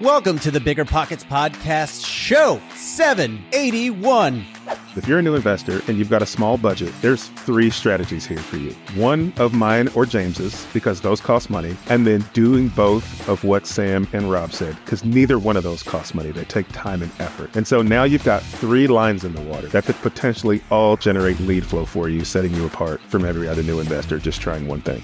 [0.00, 4.46] Welcome to the BiggerPockets Podcast, show 781.
[4.94, 8.38] If you're a new investor and you've got a small budget, there's three strategies here
[8.38, 8.70] for you.
[8.94, 13.66] One of mine or James's, because those cost money, and then doing both of what
[13.66, 16.30] Sam and Rob said, because neither one of those cost money.
[16.30, 17.56] They take time and effort.
[17.56, 21.40] And so now you've got three lines in the water that could potentially all generate
[21.40, 24.80] lead flow for you, setting you apart from every other new investor just trying one
[24.80, 25.02] thing.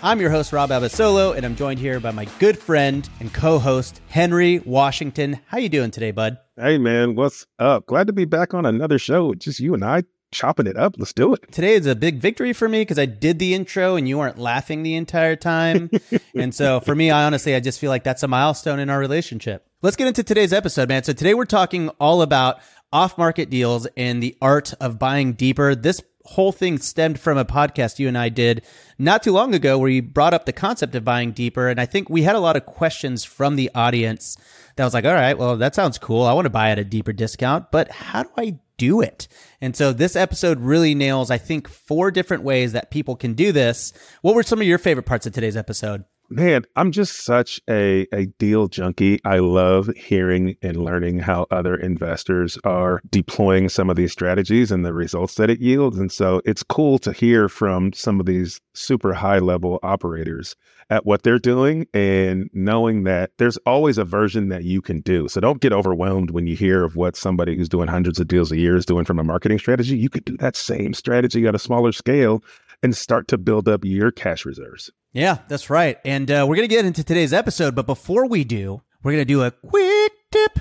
[0.00, 4.00] I'm your host, Rob Abasolo, and I'm joined here by my good friend and co-host,
[4.08, 5.40] Henry Washington.
[5.46, 6.38] How you doing today, bud?
[6.56, 7.86] Hey, man, what's up?
[7.86, 9.34] Glad to be back on another show.
[9.34, 10.94] Just you and I chopping it up.
[10.98, 11.50] Let's do it.
[11.50, 14.38] Today is a big victory for me because I did the intro and you weren't
[14.38, 15.90] laughing the entire time.
[16.34, 19.00] and so for me, I honestly, I just feel like that's a milestone in our
[19.00, 19.66] relationship.
[19.82, 21.02] Let's get into today's episode, man.
[21.02, 22.60] So today we're talking all about
[22.92, 25.74] off market deals and the art of buying deeper.
[25.74, 28.62] This whole thing stemmed from a podcast you and I did
[28.98, 31.68] not too long ago where you brought up the concept of buying deeper.
[31.68, 34.36] And I think we had a lot of questions from the audience
[34.76, 36.24] that was like, all right, well, that sounds cool.
[36.24, 39.26] I want to buy at a deeper discount, but how do I do it?
[39.60, 43.50] And so this episode really nails, I think, four different ways that people can do
[43.50, 43.92] this.
[44.22, 46.04] What were some of your favorite parts of today's episode?
[46.30, 49.18] Man, I'm just such a, a deal junkie.
[49.24, 54.84] I love hearing and learning how other investors are deploying some of these strategies and
[54.84, 55.98] the results that it yields.
[55.98, 60.54] And so it's cool to hear from some of these super high level operators
[60.90, 65.28] at what they're doing and knowing that there's always a version that you can do.
[65.28, 68.52] So don't get overwhelmed when you hear of what somebody who's doing hundreds of deals
[68.52, 69.96] a year is doing from a marketing strategy.
[69.96, 72.42] You could do that same strategy at a smaller scale
[72.82, 74.90] and start to build up your cash reserves.
[75.12, 75.98] Yeah, that's right.
[76.04, 77.74] And uh, we're going to get into today's episode.
[77.74, 80.60] But before we do, we're going to do a quick tip.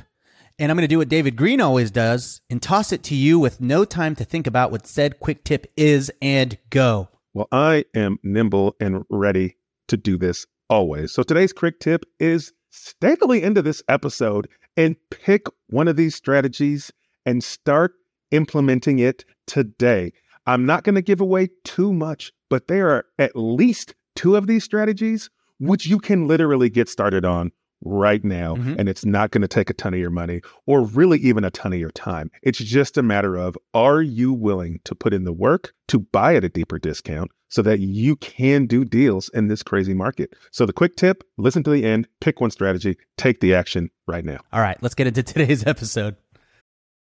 [0.60, 3.38] And I'm going to do what David Greene always does and toss it to you
[3.38, 7.10] with no time to think about what said quick tip is and go.
[7.34, 9.58] Well, I am nimble and ready
[9.90, 11.12] to do this always.
[11.12, 15.88] So today's quick tip is stay till the end of this episode and pick one
[15.88, 16.92] of these strategies
[17.26, 17.94] and start
[18.32, 20.14] implementing it today.
[20.48, 24.48] I'm not going to give away too much, but there are at least two of
[24.48, 27.52] these strategies which you can literally get started on
[27.84, 28.56] right now.
[28.56, 28.76] Mm-hmm.
[28.80, 31.52] And it's not going to take a ton of your money or really even a
[31.52, 32.32] ton of your time.
[32.42, 36.36] It's just a matter of are you willing to put in the work to buy
[36.36, 40.34] at a deeper discount so that you can do deals in this crazy market?
[40.52, 44.26] So, the quick tip listen to the end, pick one strategy, take the action right
[44.26, 44.40] now.
[44.52, 46.16] All right, let's get into today's episode.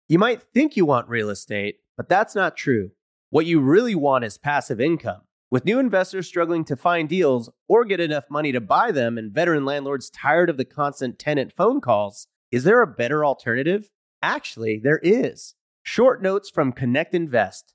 [0.09, 2.91] You might think you want real estate, but that's not true.
[3.31, 5.23] What you really want is passive income.
[5.51, 9.35] With new investors struggling to find deals or get enough money to buy them and
[9.35, 13.91] veteran landlords tired of the constant tenant phone calls, is there a better alternative?
[14.23, 15.57] Actually, there is.
[15.83, 17.75] Short notes from Connect Invest.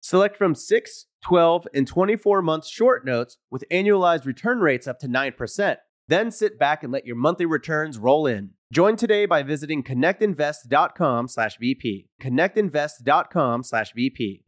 [0.00, 5.08] Select from 6, 12, and 24 month short notes with annualized return rates up to
[5.08, 5.76] 9%.
[6.08, 8.50] Then sit back and let your monthly returns roll in.
[8.72, 12.06] Join today by visiting connectinvest.com slash BP.
[12.20, 14.42] Connectinvest.com slash BP.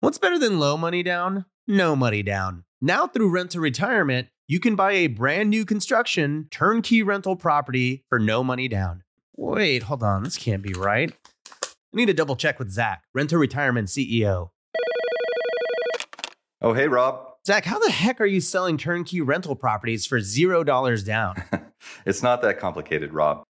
[0.00, 1.44] What's better than low money down?
[1.66, 2.64] No money down.
[2.80, 8.04] Now through Rent to Retirement, you can buy a brand new construction turnkey rental property
[8.08, 9.04] for no money down.
[9.36, 10.24] Wait, hold on.
[10.24, 11.12] This can't be right.
[11.62, 14.50] I need to double check with Zach, Rent to Retirement CEO.
[16.62, 17.26] Oh, hey, Rob.
[17.46, 21.42] Zach, how the heck are you selling turnkey rental properties for $0 down?
[22.06, 23.44] it's not that complicated, Rob.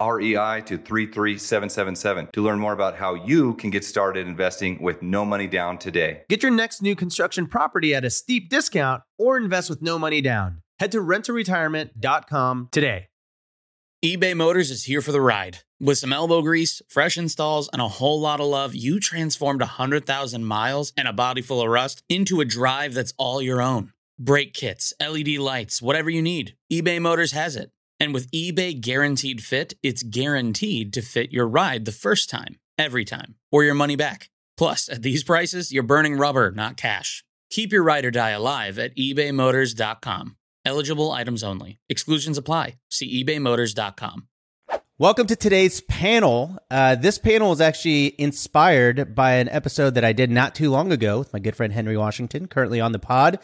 [0.00, 5.24] REI to 33777 to learn more about how you can get started investing with no
[5.24, 6.22] money down today.
[6.28, 10.20] Get your next new construction property at a steep discount or invest with no money
[10.20, 10.62] down.
[10.78, 13.10] Head to renttoretirement.com today
[14.02, 15.58] eBay Motors is here for the ride.
[15.78, 20.42] With some elbow grease, fresh installs, and a whole lot of love, you transformed 100,000
[20.42, 23.92] miles and a body full of rust into a drive that's all your own.
[24.18, 27.72] Brake kits, LED lights, whatever you need, eBay Motors has it.
[28.00, 33.04] And with eBay Guaranteed Fit, it's guaranteed to fit your ride the first time, every
[33.04, 34.30] time, or your money back.
[34.56, 37.22] Plus, at these prices, you're burning rubber, not cash.
[37.50, 40.36] Keep your ride or die alive at ebaymotors.com.
[40.64, 41.78] Eligible items only.
[41.90, 42.78] Exclusions apply.
[42.88, 44.28] See ebaymotors.com.
[44.98, 46.58] Welcome to today's panel.
[46.70, 50.90] Uh, this panel is actually inspired by an episode that I did not too long
[50.90, 53.40] ago with my good friend Henry Washington, currently on the pod,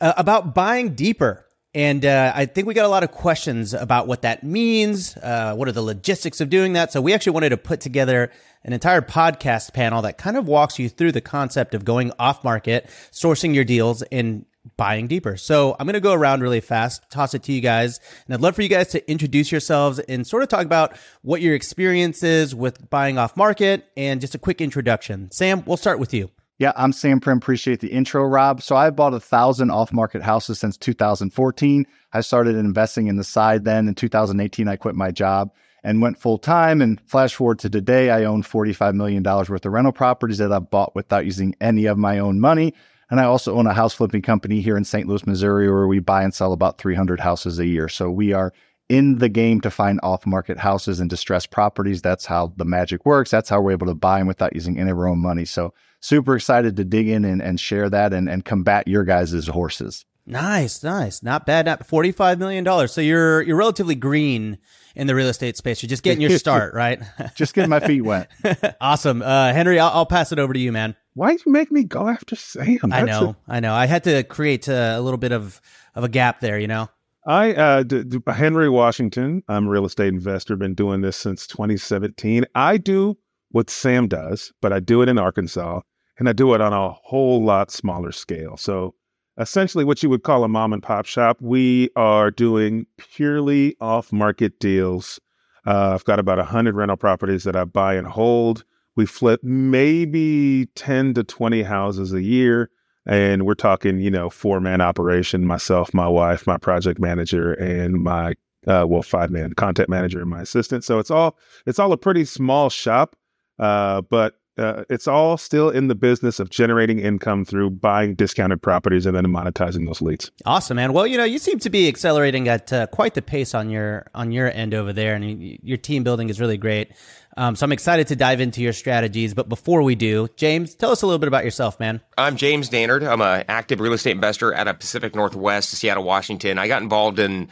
[0.00, 1.46] uh, about buying deeper.
[1.72, 5.16] And uh, I think we got a lot of questions about what that means.
[5.16, 6.92] Uh, what are the logistics of doing that?
[6.92, 8.32] So we actually wanted to put together
[8.64, 12.42] an entire podcast panel that kind of walks you through the concept of going off
[12.42, 14.46] market, sourcing your deals, and
[14.76, 15.36] buying deeper.
[15.36, 18.00] So I'm going to go around really fast, toss it to you guys.
[18.26, 21.40] And I'd love for you guys to introduce yourselves and sort of talk about what
[21.40, 25.30] your experience is with buying off market and just a quick introduction.
[25.30, 26.30] Sam, we'll start with you.
[26.60, 27.38] Yeah, I'm Sam Primm.
[27.38, 28.60] Appreciate the intro, Rob.
[28.60, 31.86] So I've bought a thousand off market houses since 2014.
[32.12, 33.88] I started investing in the side then.
[33.88, 36.82] In 2018, I quit my job and went full time.
[36.82, 40.68] And flash forward to today, I own $45 million worth of rental properties that I've
[40.68, 42.74] bought without using any of my own money.
[43.08, 45.08] And I also own a house flipping company here in St.
[45.08, 47.88] Louis, Missouri, where we buy and sell about 300 houses a year.
[47.88, 48.52] So we are
[48.90, 52.02] in the game to find off market houses and distressed properties.
[52.02, 53.30] That's how the magic works.
[53.30, 55.44] That's how we're able to buy them without using any of our own money.
[55.44, 59.46] So super excited to dig in and, and share that and, and combat your guys'
[59.46, 60.04] horses.
[60.26, 61.22] Nice, nice.
[61.22, 61.66] Not bad.
[61.66, 62.88] Not $45 million.
[62.88, 64.58] So you're, you're relatively green
[64.96, 65.82] in the real estate space.
[65.82, 67.00] You're just getting your start, right?
[67.36, 68.28] just getting my feet wet.
[68.80, 69.22] awesome.
[69.22, 70.96] Uh, Henry, I'll, I'll, pass it over to you, man.
[71.14, 72.78] Why did you make me go after Sam?
[72.82, 73.72] That's I know, a- I know.
[73.72, 75.60] I had to create a, a little bit of,
[75.94, 76.88] of a gap there, you know?
[77.26, 79.42] I uh, d- d- Henry Washington.
[79.48, 80.56] I'm a real estate investor.
[80.56, 82.46] Been doing this since 2017.
[82.54, 83.18] I do
[83.50, 85.80] what Sam does, but I do it in Arkansas,
[86.18, 88.56] and I do it on a whole lot smaller scale.
[88.56, 88.94] So
[89.38, 91.38] essentially, what you would call a mom and pop shop.
[91.40, 95.20] We are doing purely off market deals.
[95.66, 98.64] Uh, I've got about hundred rental properties that I buy and hold.
[98.96, 102.70] We flip maybe 10 to 20 houses a year.
[103.06, 108.02] And we're talking, you know, four man operation, myself, my wife, my project manager, and
[108.02, 108.34] my
[108.66, 110.84] uh, well, five man content manager and my assistant.
[110.84, 113.16] So it's all it's all a pretty small shop,
[113.58, 118.60] uh, but uh, it's all still in the business of generating income through buying discounted
[118.60, 120.30] properties and then monetizing those leads.
[120.44, 120.92] Awesome, man.
[120.92, 124.06] Well, you know, you seem to be accelerating at uh, quite the pace on your
[124.14, 126.92] on your end over there, and your team building is really great.
[127.36, 129.34] Um, so I'm excited to dive into your strategies.
[129.34, 132.00] But before we do, James, tell us a little bit about yourself, man.
[132.18, 133.08] I'm James Dainard.
[133.08, 136.58] I'm an active real estate investor at a Pacific Northwest, Seattle, Washington.
[136.58, 137.48] I got involved in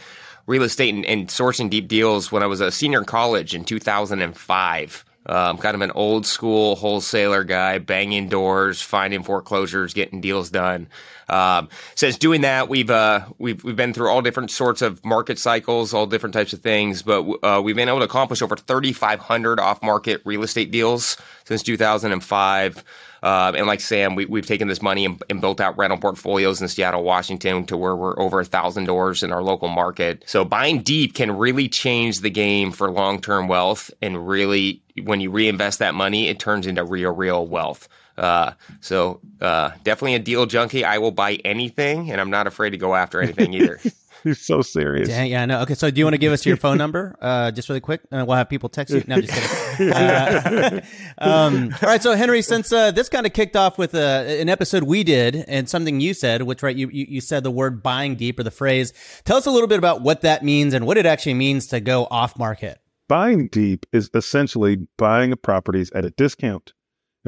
[0.46, 3.64] real estate and, and sourcing deep deals when I was a senior in college in
[3.64, 5.04] 2005.
[5.26, 10.88] Um, kind of an old school wholesaler guy, banging doors, finding foreclosures, getting deals done.
[11.28, 15.38] Um, since doing that, we've uh, we've we've been through all different sorts of market
[15.38, 19.60] cycles, all different types of things, but uh, we've been able to accomplish over 3,500
[19.60, 22.84] off-market real estate deals since 2005.
[23.22, 26.62] Uh, and like Sam, we, we've taken this money and, and, built out rental portfolios
[26.62, 30.22] in Seattle, Washington to where we're over a thousand doors in our local market.
[30.26, 33.90] So buying deep can really change the game for long-term wealth.
[34.00, 37.88] And really, when you reinvest that money, it turns into real, real wealth.
[38.16, 40.84] Uh, so uh, definitely a deal junkie.
[40.84, 43.80] I will buy anything, and I'm not afraid to go after anything either.
[44.24, 45.08] You're so serious.
[45.08, 45.60] Dang, yeah, I know.
[45.60, 48.00] Okay, so do you want to give us your phone number, uh, just really quick?
[48.10, 49.04] Uh, we'll have people text you.
[49.06, 49.64] No, I'm just kidding.
[49.78, 50.80] Uh,
[51.18, 54.48] um, all right, so Henry, since uh, this kind of kicked off with uh, an
[54.48, 57.80] episode we did and something you said, which right, you, you you said the word
[57.80, 58.92] buying deep or the phrase.
[59.24, 61.78] Tell us a little bit about what that means and what it actually means to
[61.78, 62.80] go off market.
[63.08, 66.74] Buying deep is essentially buying properties at a discount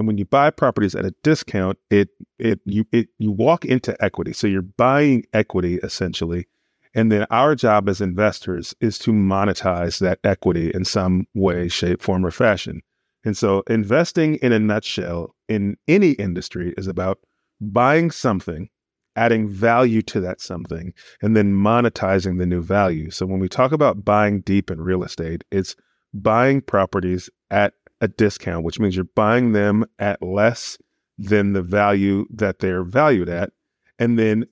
[0.00, 2.08] and when you buy properties at a discount, it
[2.38, 4.32] it you it you walk into equity.
[4.32, 6.46] So you're buying equity essentially.
[6.94, 12.00] And then our job as investors is to monetize that equity in some way, shape,
[12.00, 12.80] form, or fashion.
[13.24, 17.18] And so investing in a nutshell in any industry is about
[17.60, 18.70] buying something,
[19.16, 23.10] adding value to that something, and then monetizing the new value.
[23.10, 25.76] So when we talk about buying deep in real estate, it's
[26.14, 30.78] buying properties at a discount, which means you're buying them at less
[31.18, 33.52] than the value that they're valued at,
[33.98, 34.46] and then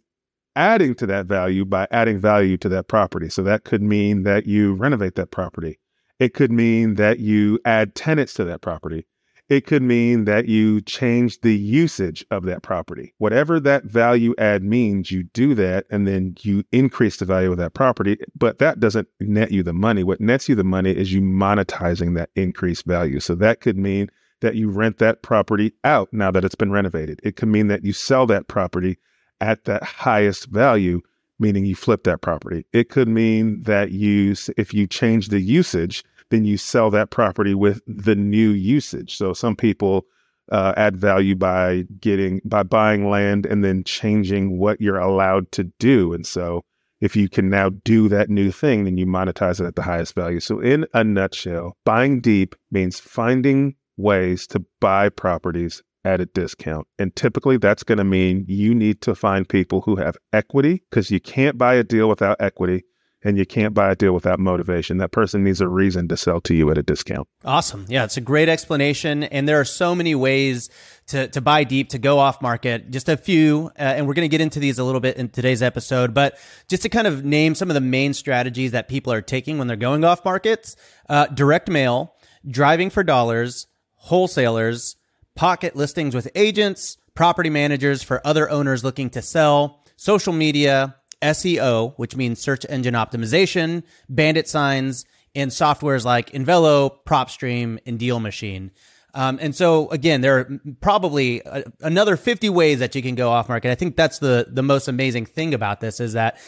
[0.54, 3.28] adding to that value by adding value to that property.
[3.28, 5.78] So that could mean that you renovate that property.
[6.18, 9.06] It could mean that you add tenants to that property.
[9.48, 13.14] It could mean that you change the usage of that property.
[13.16, 17.56] Whatever that value add means, you do that and then you increase the value of
[17.56, 18.18] that property.
[18.36, 20.04] But that doesn't net you the money.
[20.04, 23.20] What nets you the money is you monetizing that increased value.
[23.20, 27.20] So that could mean that you rent that property out now that it's been renovated.
[27.22, 28.98] It could mean that you sell that property
[29.40, 31.00] at that highest value
[31.38, 32.66] meaning you flip that property.
[32.72, 37.54] It could mean that you, if you change the usage, then you sell that property
[37.54, 39.16] with the new usage.
[39.16, 40.06] So some people
[40.50, 45.64] uh, add value by getting by buying land and then changing what you're allowed to
[45.78, 46.12] do.
[46.12, 46.62] And so
[47.00, 50.14] if you can now do that new thing, then you monetize it at the highest
[50.14, 50.40] value.
[50.40, 56.87] So in a nutshell, buying deep means finding ways to buy properties at a discount.
[56.99, 61.11] And typically that's going to mean you need to find people who have equity because
[61.11, 62.85] you can't buy a deal without equity
[63.22, 64.98] and you can't buy a deal without motivation.
[64.98, 67.26] That person needs a reason to sell to you at a discount.
[67.44, 67.84] Awesome.
[67.88, 69.25] Yeah, it's a great explanation.
[69.25, 70.70] And there are so many ways
[71.08, 72.90] to, to buy deep, to go off market.
[72.90, 75.28] Just a few, uh, and we're going to get into these a little bit in
[75.28, 76.14] today's episode.
[76.14, 79.58] But just to kind of name some of the main strategies that people are taking
[79.58, 80.76] when they're going off markets
[81.08, 82.14] uh, direct mail,
[82.48, 84.96] driving for dollars, wholesalers,
[85.34, 91.94] pocket listings with agents, property managers for other owners looking to sell, social media, SEO,
[91.96, 98.70] which means search engine optimization, bandit signs, and softwares like Invelo, PropStream, and Deal Machine.
[99.14, 103.30] Um, and so again, there are probably a, another 50 ways that you can go
[103.30, 103.70] off market.
[103.70, 106.38] I think that's the the most amazing thing about this is that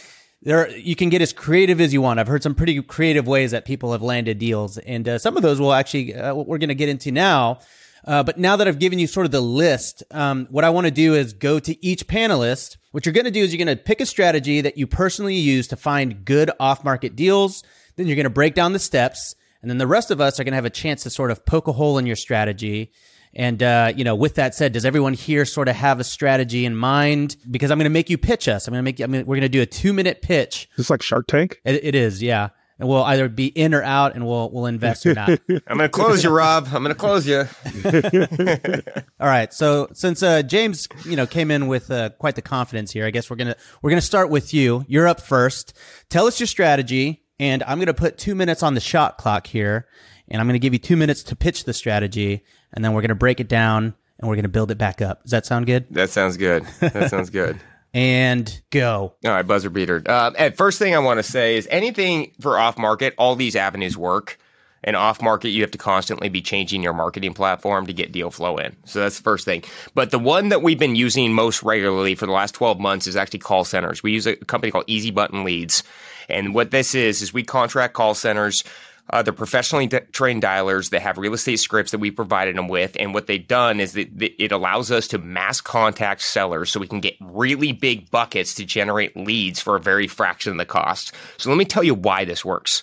[0.43, 2.21] there you can get as creative as you want.
[2.21, 5.43] I've heard some pretty creative ways that people have landed deals, and uh, some of
[5.43, 7.61] those will actually uh, we're going to get into now.
[8.05, 10.87] Uh, but now that I've given you sort of the list, um, what I want
[10.87, 12.77] to do is go to each panelist.
[12.93, 15.37] What you're going to do is you're going to pick a strategy that you personally
[15.37, 17.63] use to find good off market deals.
[17.97, 19.35] Then you're going to break down the steps.
[19.63, 21.45] And then the rest of us are going to have a chance to sort of
[21.45, 22.93] poke a hole in your strategy.
[23.35, 26.65] And, uh, you know, with that said, does everyone here sort of have a strategy
[26.65, 27.37] in mind?
[27.49, 28.67] Because I'm going to make you pitch us.
[28.67, 30.69] I'm going to make you, I mean, we're going to do a two minute pitch.
[30.73, 31.61] Is this like Shark Tank?
[31.65, 32.23] it, it is.
[32.23, 32.49] Yeah
[32.81, 35.29] and we'll either be in or out and we'll we'll invest or not.
[35.49, 36.65] I'm going to close you, Rob.
[36.73, 37.47] I'm going to close you.
[39.21, 39.53] All right.
[39.53, 43.11] So since uh, James, you know, came in with uh, quite the confidence here, I
[43.11, 44.85] guess we're gonna we're gonna start with you.
[44.89, 45.77] You're up first.
[46.09, 49.87] Tell us your strategy, and I'm gonna put two minutes on the shot clock here,
[50.29, 53.15] and I'm gonna give you two minutes to pitch the strategy, and then we're gonna
[53.15, 55.23] break it down and we're gonna build it back up.
[55.23, 55.87] Does that sound good?
[55.91, 56.65] That sounds good.
[56.81, 57.61] That sounds good
[57.93, 59.15] and go.
[59.25, 60.03] All right, buzzer beater.
[60.05, 63.97] Uh, first thing I want to say is anything for off market, all these avenues
[63.97, 64.39] work.
[64.83, 68.31] And off market, you have to constantly be changing your marketing platform to get deal
[68.31, 68.75] flow in.
[68.87, 69.63] So that's the first thing.
[69.95, 73.15] But the one that we've been using most regularly for the last 12 months is
[73.15, 74.03] actually call centers.
[74.03, 75.83] We use a company called Easy Button Leads.
[76.31, 78.65] And what this is, is we contract call centers
[79.13, 82.97] uh, they're professionally trained dialers that have real estate scripts that we provided them with.
[82.99, 86.87] And what they've done is that it allows us to mass contact sellers so we
[86.87, 91.13] can get really big buckets to generate leads for a very fraction of the cost.
[91.39, 92.83] So let me tell you why this works.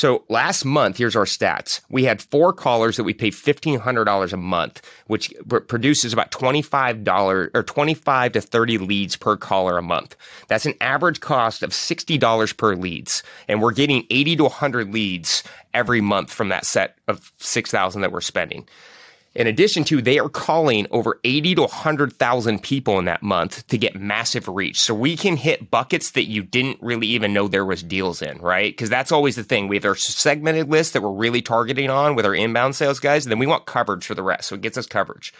[0.00, 1.82] So last month, here's our stats.
[1.90, 5.30] We had four callers that we paid $1,500 a month, which
[5.68, 10.16] produces about $25 or 25 to 30 leads per caller a month.
[10.48, 13.22] That's an average cost of $60 per leads.
[13.46, 18.10] And we're getting 80 to 100 leads every month from that set of 6,000 that
[18.10, 18.66] we're spending.
[19.32, 23.78] In addition to, they are calling over 80 to 100,000 people in that month to
[23.78, 24.80] get massive reach.
[24.80, 28.38] So we can hit buckets that you didn't really even know there was deals in,
[28.38, 28.72] right?
[28.72, 29.68] Because that's always the thing.
[29.68, 33.24] We have our segmented list that we're really targeting on with our inbound sales guys,
[33.24, 34.48] and then we want coverage for the rest.
[34.48, 35.32] So it gets us coverage.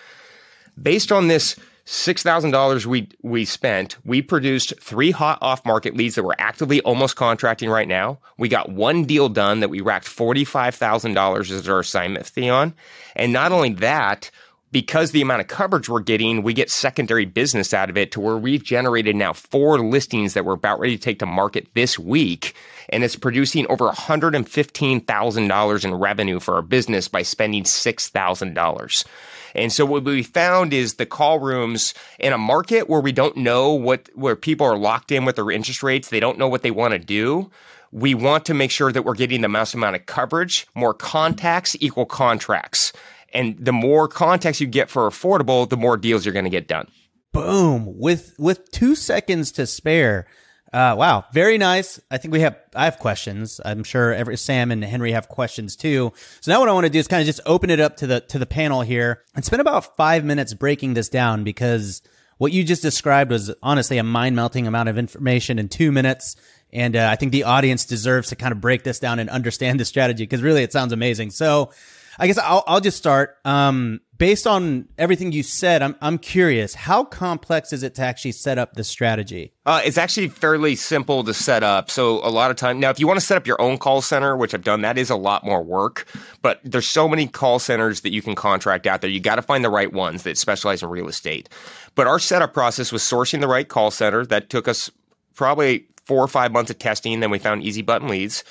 [0.81, 3.97] Based on this six thousand dollars we we spent.
[4.05, 8.19] We produced three hot off market leads that we're actively almost contracting right now.
[8.39, 12.27] We got one deal done that we racked forty five thousand dollars as our assignment
[12.27, 12.75] fee on,
[13.17, 14.31] and not only that.
[14.73, 18.21] Because the amount of coverage we're getting, we get secondary business out of it to
[18.21, 21.99] where we've generated now four listings that we're about ready to take to market this
[21.99, 22.55] week.
[22.89, 29.05] And it's producing over $115,000 in revenue for our business by spending $6,000.
[29.55, 33.37] And so what we found is the call rooms in a market where we don't
[33.37, 36.63] know what, where people are locked in with their interest rates, they don't know what
[36.63, 37.51] they want to do.
[37.93, 41.77] We want to make sure that we're getting the most amount of coverage, more contacts
[41.81, 42.93] equal contracts.
[43.33, 46.69] And the more contacts you get for affordable, the more deals you're going to get
[46.69, 46.89] done.
[47.33, 47.99] Boom.
[47.99, 50.27] With, with two seconds to spare.
[50.73, 52.01] Uh, wow, very nice.
[52.11, 52.57] I think we have.
[52.77, 53.61] I have questions.
[53.65, 56.13] I'm sure every Sam and Henry have questions too.
[56.41, 58.07] So now what I want to do is kind of just open it up to
[58.07, 62.03] the to the panel here and spend about five minutes breaking this down because
[62.39, 66.37] what you just described was honestly a mind melting amount of information in two minutes.
[66.73, 69.81] And uh, I think the audience deserves to kind of break this down and understand
[69.81, 71.31] the strategy because really it sounds amazing.
[71.31, 71.73] So
[72.19, 73.37] I guess I'll, I'll just start.
[73.45, 78.33] Um, based on everything you said, I'm, I'm curious, how complex is it to actually
[78.33, 79.55] set up the strategy?
[79.65, 81.91] Uh, it's actually fairly simple to set up.
[81.91, 84.03] So a lot of time now, if you want to set up your own call
[84.03, 86.07] center, which I've done, that is a lot more work,
[86.43, 89.11] but there's so many call centers that you can contract out there.
[89.11, 91.49] You got to find the right ones that specialize in real estate.
[91.95, 94.27] But our setup process was sourcing the right call center.
[94.27, 94.91] That took us
[95.35, 97.21] probably four or five months of testing.
[97.21, 98.45] Then we found easy button leads.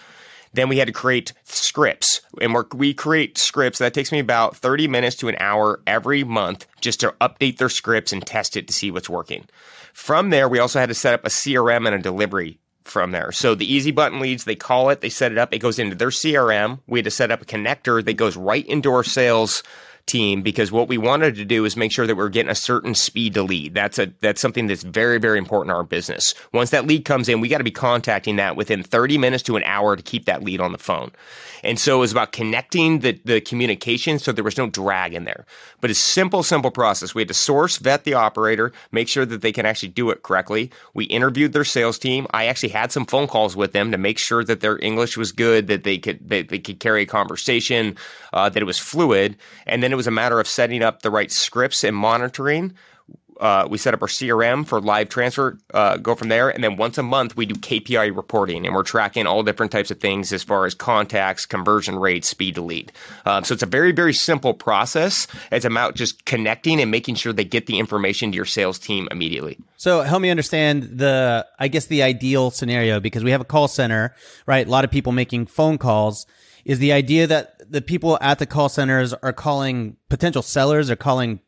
[0.53, 3.79] Then we had to create scripts and we create scripts.
[3.79, 7.69] That takes me about 30 minutes to an hour every month just to update their
[7.69, 9.45] scripts and test it to see what's working.
[9.93, 13.31] From there, we also had to set up a CRM and a delivery from there.
[13.31, 15.95] So the easy button leads, they call it, they set it up, it goes into
[15.95, 16.79] their CRM.
[16.87, 19.63] We had to set up a connector that goes right into our sales
[20.05, 22.95] team because what we wanted to do is make sure that we're getting a certain
[22.95, 23.73] speed to lead.
[23.73, 26.33] That's a that's something that's very very important in our business.
[26.53, 29.55] Once that lead comes in, we got to be contacting that within 30 minutes to
[29.55, 31.11] an hour to keep that lead on the phone.
[31.63, 35.25] And so it was about connecting the the communication so there was no drag in
[35.25, 35.45] there.
[35.81, 37.13] But it's simple simple process.
[37.13, 40.23] We had to source vet the operator, make sure that they can actually do it
[40.23, 40.71] correctly.
[40.93, 42.27] We interviewed their sales team.
[42.31, 45.31] I actually had some phone calls with them to make sure that their English was
[45.31, 47.95] good, that they could they, they could carry a conversation,
[48.33, 51.11] uh, that it was fluid, and then it was a matter of setting up the
[51.11, 52.73] right scripts and monitoring.
[53.39, 56.49] Uh, we set up our CRM for live transfer, uh, go from there.
[56.49, 59.89] And then once a month, we do KPI reporting and we're tracking all different types
[59.89, 62.91] of things as far as contacts, conversion rates, speed to lead.
[63.25, 65.25] Um, so it's a very, very simple process.
[65.53, 69.07] It's about just connecting and making sure they get the information to your sales team
[69.09, 69.57] immediately.
[69.77, 73.69] So help me understand the, I guess, the ideal scenario because we have a call
[73.69, 74.13] center,
[74.47, 74.67] right?
[74.67, 76.25] A lot of people making phone calls
[76.69, 80.95] is the idea that the people at the call centers are calling potential sellers, are
[80.95, 81.39] calling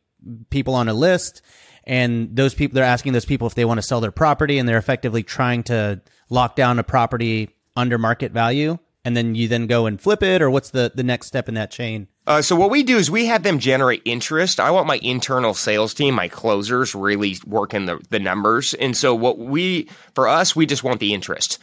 [0.50, 1.42] people on a list,
[1.84, 4.68] and those people they're asking those people if they want to sell their property, and
[4.68, 9.68] they're effectively trying to lock down a property under market value, and then you then
[9.68, 12.08] go and flip it, or what's the the next step in that chain?
[12.26, 14.58] Uh, so what we do is we have them generate interest.
[14.58, 19.14] I want my internal sales team, my closers, really working the the numbers, and so
[19.14, 21.60] what we for us, we just want the interest.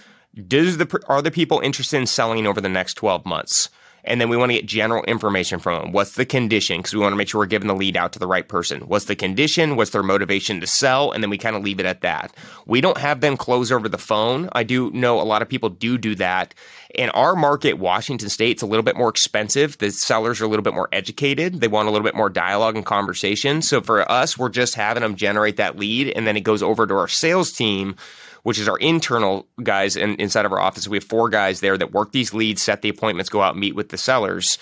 [0.48, 3.70] Does the are the people interested in selling over the next 12 months?
[4.04, 5.92] And then we want to get general information from them.
[5.92, 6.78] What's the condition?
[6.78, 8.82] Because we want to make sure we're giving the lead out to the right person.
[8.82, 9.76] What's the condition?
[9.76, 11.12] What's their motivation to sell?
[11.12, 12.34] And then we kind of leave it at that.
[12.66, 14.50] We don't have them close over the phone.
[14.54, 16.56] I do know a lot of people do do that.
[16.96, 19.78] In our market, Washington State, it's a little bit more expensive.
[19.78, 21.60] The sellers are a little bit more educated.
[21.60, 23.62] They want a little bit more dialogue and conversation.
[23.62, 26.88] So for us, we're just having them generate that lead and then it goes over
[26.88, 27.96] to our sales team
[28.44, 30.88] which is our internal guys in, inside of our office.
[30.88, 33.76] We have four guys there that work these leads, set the appointments, go out meet
[33.76, 34.58] with the sellers.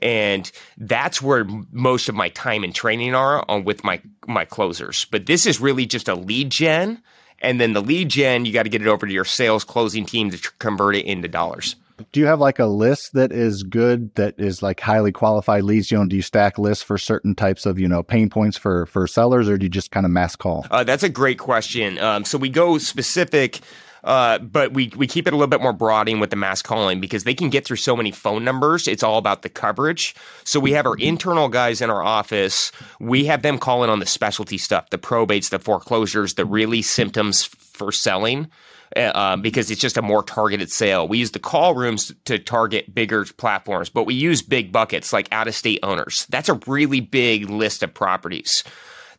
[0.00, 5.06] And that's where most of my time and training are on with my, my closers.
[5.10, 7.02] But this is really just a lead gen.
[7.40, 10.06] And then the lead gen, you got to get it over to your sales closing
[10.06, 11.76] team to convert it into dollars
[12.12, 15.90] do you have like a list that is good that is like highly qualified leads
[15.90, 18.86] you know do you stack lists for certain types of you know pain points for
[18.86, 21.98] for sellers or do you just kind of mass call uh, that's a great question
[21.98, 23.60] um, so we go specific
[24.04, 27.00] uh, but we, we keep it a little bit more broading with the mass calling
[27.00, 28.88] because they can get through so many phone numbers.
[28.88, 30.14] It's all about the coverage.
[30.44, 32.72] So we have our internal guys in our office.
[32.98, 37.44] We have them calling on the specialty stuff, the probates, the foreclosures, the really symptoms
[37.44, 38.50] for selling.
[38.94, 41.08] Uh, um, because it's just a more targeted sale.
[41.08, 45.28] We use the call rooms to target bigger platforms, but we use big buckets like
[45.32, 46.26] out of state owners.
[46.28, 48.64] That's a really big list of properties.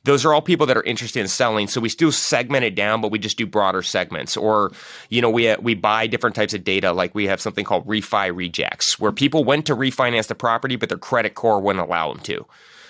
[0.03, 1.67] Those are all people that are interested in selling.
[1.67, 4.35] So we still segment it down, but we just do broader segments.
[4.35, 4.73] Or,
[5.09, 6.91] you know, we, we buy different types of data.
[6.91, 10.89] Like we have something called refi rejects where people went to refinance the property, but
[10.89, 12.45] their credit core wouldn't allow them to.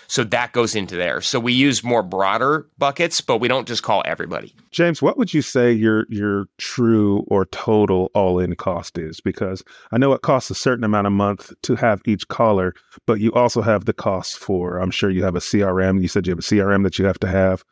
[0.08, 1.22] So that goes into there.
[1.22, 4.54] So we use more broader buckets, but we don't just call everybody.
[4.72, 9.20] James, what would you say your your true or total all-in cost is?
[9.20, 12.74] Because I know it costs a certain amount a month to have each caller,
[13.06, 16.02] but you also have the cost for I'm sure you have a CRM.
[16.02, 17.63] You said you have a CRM that you have to have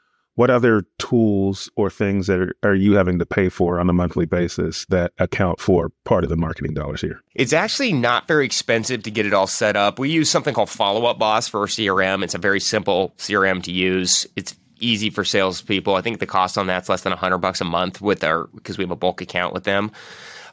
[0.41, 3.93] what other tools or things that are, are, you having to pay for on a
[3.93, 7.21] monthly basis that account for part of the marketing dollars here?
[7.35, 9.99] It's actually not very expensive to get it all set up.
[9.99, 12.23] We use something called Follow Up Boss for our CRM.
[12.23, 14.25] It's a very simple CRM to use.
[14.35, 15.95] It's easy for salespeople.
[15.95, 18.77] I think the cost on that's less than 100 bucks a month with our because
[18.77, 19.91] we have a bulk account with them.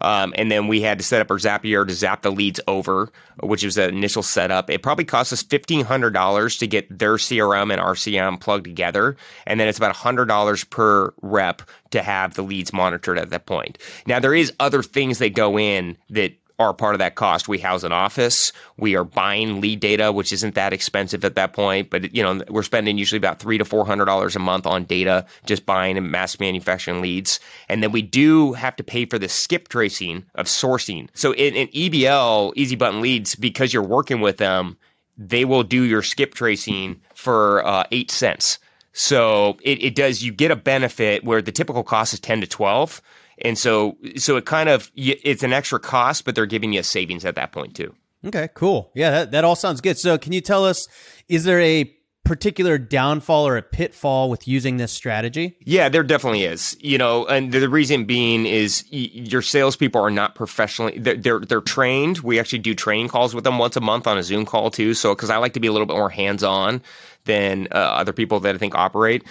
[0.01, 3.11] Um, and then we had to set up our Zapier to zap the leads over,
[3.41, 4.71] which was the initial setup.
[4.71, 9.17] It probably cost us $1,500 to get their CRM and RCM plugged together.
[9.47, 13.79] And then it's about $100 per rep to have the leads monitored at that point.
[14.07, 17.47] Now, there is other things that go in that are part of that cost.
[17.47, 18.53] We house an office.
[18.77, 22.43] We are buying lead data, which isn't that expensive at that point, but you know
[22.49, 25.97] we're spending usually about three to four hundred dollars a month on data, just buying
[25.97, 30.25] and mass manufacturing leads, and then we do have to pay for the skip tracing
[30.35, 31.09] of sourcing.
[31.15, 34.77] So in, in EBL, Easy Button Leads, because you're working with them,
[35.17, 38.59] they will do your skip tracing for uh, eight cents.
[38.93, 42.49] So it, it does you get a benefit where the typical cost is ten to
[42.49, 43.01] twelve
[43.43, 46.85] and so, so it kind of, it's an extra cost, but they're giving you a
[46.85, 47.95] savings at that point too.
[48.25, 48.91] Okay, cool.
[48.95, 49.99] Yeah, that, that all sounds good.
[49.99, 50.89] So can you tell us,
[51.29, 51.93] is there a
[52.25, 55.57] particular downfall or a pitfall with using this strategy?
[55.65, 56.77] Yeah, there definitely is.
[56.79, 60.99] You know, and the reason being is y- your salespeople are not professionally.
[60.99, 62.19] They're, they're they're trained.
[62.19, 64.93] We actually do training calls with them once a month on a Zoom call too.
[64.93, 66.83] So because I like to be a little bit more hands on
[67.29, 69.23] than uh, other people that I think operate.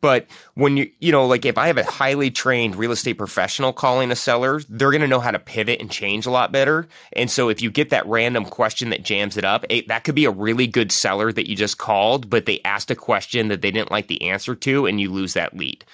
[0.00, 3.72] But when you, you know, like if I have a highly trained real estate professional
[3.72, 6.86] calling a seller, they're going to know how to pivot and change a lot better.
[7.14, 10.14] And so if you get that random question that jams it up, it, that could
[10.14, 13.62] be a really good seller that you just called, but they asked a question that
[13.62, 15.84] they didn't like the answer to, and you lose that lead.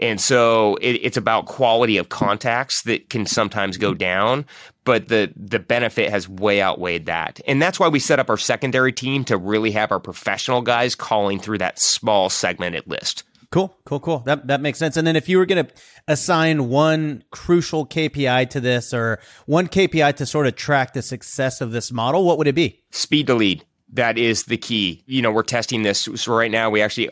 [0.00, 4.44] And so it, it's about quality of contacts that can sometimes go down,
[4.84, 7.40] but the the benefit has way outweighed that.
[7.46, 10.94] And that's why we set up our secondary team to really have our professional guys
[10.94, 13.24] calling through that small segmented list.
[13.50, 14.18] Cool, cool, cool.
[14.20, 14.96] That that makes sense.
[14.96, 15.72] And then if you were going to
[16.06, 21.62] assign one crucial KPI to this or one KPI to sort of track the success
[21.62, 22.82] of this model, what would it be?
[22.90, 23.64] Speed to lead.
[23.90, 25.02] That is the key.
[25.06, 26.08] You know, we're testing this.
[26.14, 27.08] So right now we actually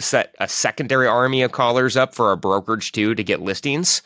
[0.00, 4.02] set a secondary army of callers up for our brokerage too to get listings.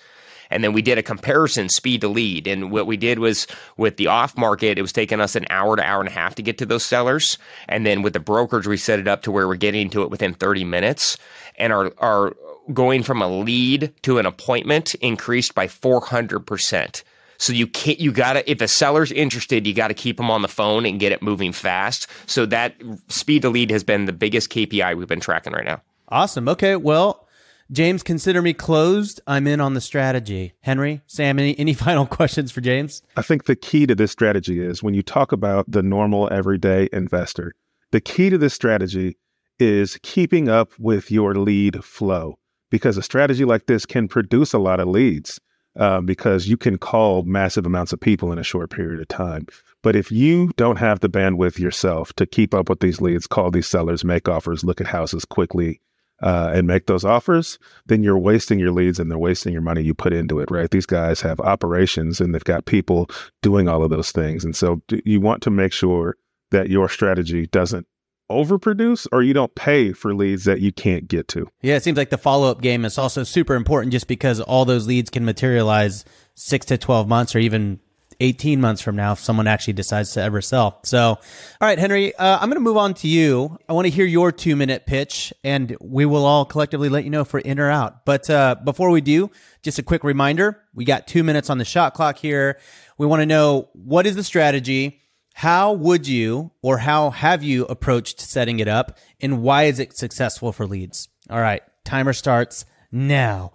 [0.51, 2.47] And then we did a comparison speed to lead.
[2.47, 5.77] And what we did was with the off market, it was taking us an hour
[5.77, 7.39] to hour and a half to get to those sellers.
[7.69, 10.11] And then with the brokerage, we set it up to where we're getting to it
[10.11, 11.17] within 30 minutes.
[11.57, 12.37] And our, our
[12.73, 17.03] going from a lead to an appointment increased by 400%.
[17.38, 20.49] So you can't, you gotta, if a seller's interested, you gotta keep them on the
[20.49, 22.07] phone and get it moving fast.
[22.27, 22.75] So that
[23.09, 25.83] speed to lead has been the biggest KPI we've been tracking right now.
[26.09, 26.49] Awesome.
[26.49, 26.77] Okay.
[26.77, 27.27] Well,
[27.73, 29.20] James, consider me closed.
[29.27, 30.53] I'm in on the strategy.
[30.61, 33.03] Henry, Sam, any, any final questions for James?
[33.16, 36.88] I think the key to this strategy is when you talk about the normal everyday
[36.92, 37.55] investor,
[37.90, 39.16] the key to this strategy
[39.59, 42.38] is keeping up with your lead flow
[42.70, 45.40] because a strategy like this can produce a lot of leads
[45.77, 49.47] uh, because you can call massive amounts of people in a short period of time.
[49.83, 53.51] But if you don't have the bandwidth yourself to keep up with these leads, call
[53.51, 55.81] these sellers, make offers, look at houses quickly,
[56.23, 59.83] uh, and make those offers, then you're wasting your leads and they're wasting your money
[59.83, 60.71] you put into it, right?
[60.71, 63.11] These guys have operations and they've got people
[63.43, 64.45] doing all of those things.
[64.45, 66.17] And so you want to make sure
[66.51, 67.87] that your strategy doesn't
[68.31, 71.49] overproduce or you don't pay for leads that you can't get to.
[71.63, 74.65] Yeah, it seems like the follow up game is also super important just because all
[74.65, 77.81] those leads can materialize six to 12 months or even
[78.21, 80.79] 18 months from now if someone actually decides to ever sell.
[80.85, 81.19] So, all
[81.61, 83.59] right, Henry, uh, I'm going to move on to you.
[83.69, 87.11] I want to hear your two minute pitch and we will all collectively let you
[87.11, 88.05] know if we're in or out.
[88.05, 89.31] But uh, before we do,
[89.63, 92.59] just a quick reminder we got two minutes on the shot clock here.
[92.99, 95.01] We want to know what is the strategy?
[95.38, 99.97] How would you or how have you approached setting it up and why is it
[99.97, 101.09] successful for leads?
[101.29, 103.53] All right, timer starts now.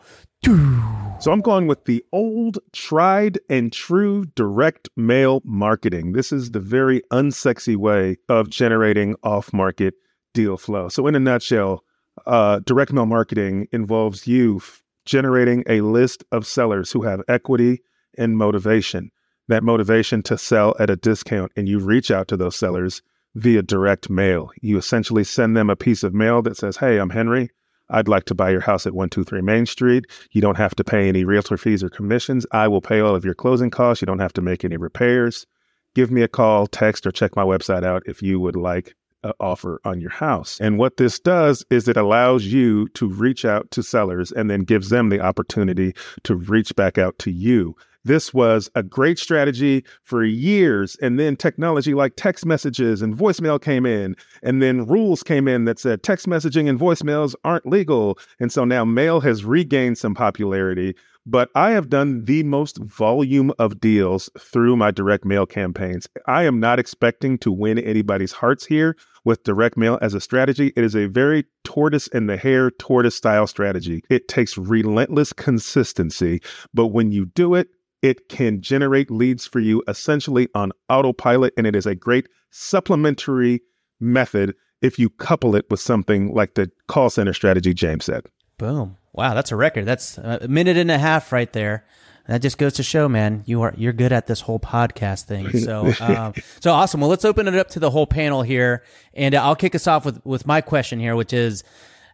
[1.21, 6.11] So I'm going with the old, tried and true direct mail marketing.
[6.11, 9.93] This is the very unsexy way of generating off market
[10.33, 10.89] deal flow.
[10.89, 11.83] So, in a nutshell,
[12.25, 17.81] uh, direct mail marketing involves you f- generating a list of sellers who have equity
[18.17, 19.11] and motivation.
[19.49, 23.01] That motivation to sell at a discount, and you reach out to those sellers
[23.33, 24.51] via direct mail.
[24.61, 27.49] You essentially send them a piece of mail that says, Hey, I'm Henry.
[27.89, 30.05] I'd like to buy your house at 123 Main Street.
[30.33, 32.45] You don't have to pay any realtor fees or commissions.
[32.51, 34.03] I will pay all of your closing costs.
[34.03, 35.47] You don't have to make any repairs.
[35.95, 39.33] Give me a call, text, or check my website out if you would like an
[39.39, 40.59] offer on your house.
[40.61, 44.61] And what this does is it allows you to reach out to sellers and then
[44.61, 47.75] gives them the opportunity to reach back out to you.
[48.09, 50.97] This was a great strategy for years.
[50.99, 54.15] And then technology like text messages and voicemail came in.
[54.41, 58.17] And then rules came in that said text messaging and voicemails aren't legal.
[58.39, 60.95] And so now mail has regained some popularity.
[61.27, 66.07] But I have done the most volume of deals through my direct mail campaigns.
[66.25, 70.73] I am not expecting to win anybody's hearts here with direct mail as a strategy.
[70.75, 74.01] It is a very tortoise and the hare tortoise style strategy.
[74.09, 76.41] It takes relentless consistency,
[76.73, 77.67] but when you do it,
[78.01, 83.61] it can generate leads for you essentially on autopilot, and it is a great supplementary
[83.99, 88.27] method if you couple it with something like the call center strategy James said.
[88.57, 88.97] Boom.
[89.13, 89.85] Wow, that's a record.
[89.85, 91.85] That's a minute and a half right there.
[92.27, 95.49] That just goes to show, man, you are you're good at this whole podcast thing.
[95.59, 97.01] So, um, so awesome.
[97.01, 98.83] Well, let's open it up to the whole panel here,
[99.15, 101.63] and I'll kick us off with with my question here, which is,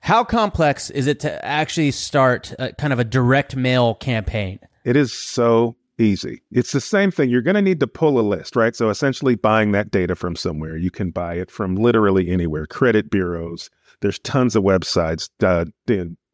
[0.02, 4.60] how complex is it to actually start a, kind of a direct mail campaign?
[4.86, 6.44] It is so easy.
[6.52, 7.30] It's the same thing.
[7.30, 8.76] You're going to need to pull a list, right?
[8.76, 10.78] So essentially buying that data from somewhere.
[10.78, 13.70] You can buy it from literally anywhere, credit bureaus.
[14.02, 15.30] There's tons of websites.
[15.42, 15.66] Uh,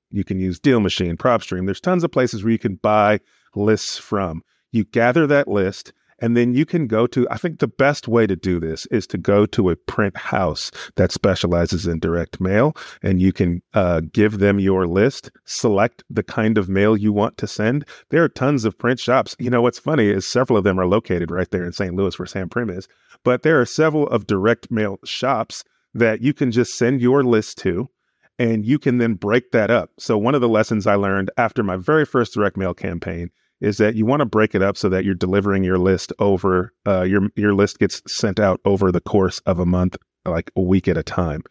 [0.10, 1.66] you can use Deal Machine, PropStream.
[1.66, 3.22] There's tons of places where you can buy
[3.56, 4.44] lists from.
[4.72, 8.28] You gather that list And then you can go to, I think the best way
[8.28, 12.76] to do this is to go to a print house that specializes in direct mail
[13.02, 17.38] and you can uh, give them your list, select the kind of mail you want
[17.38, 17.86] to send.
[18.10, 19.36] There are tons of print shops.
[19.40, 21.96] You know, what's funny is several of them are located right there in St.
[21.96, 22.88] Louis where Sam Primm is,
[23.24, 27.58] but there are several of direct mail shops that you can just send your list
[27.60, 27.90] to
[28.40, 29.92] and you can then break that up.
[30.00, 33.30] So one of the lessons I learned after my very first direct mail campaign
[33.62, 36.74] is that you want to break it up so that you're delivering your list over
[36.88, 39.96] uh, your your list gets sent out over the course of a month,
[40.26, 41.44] like a week at a time.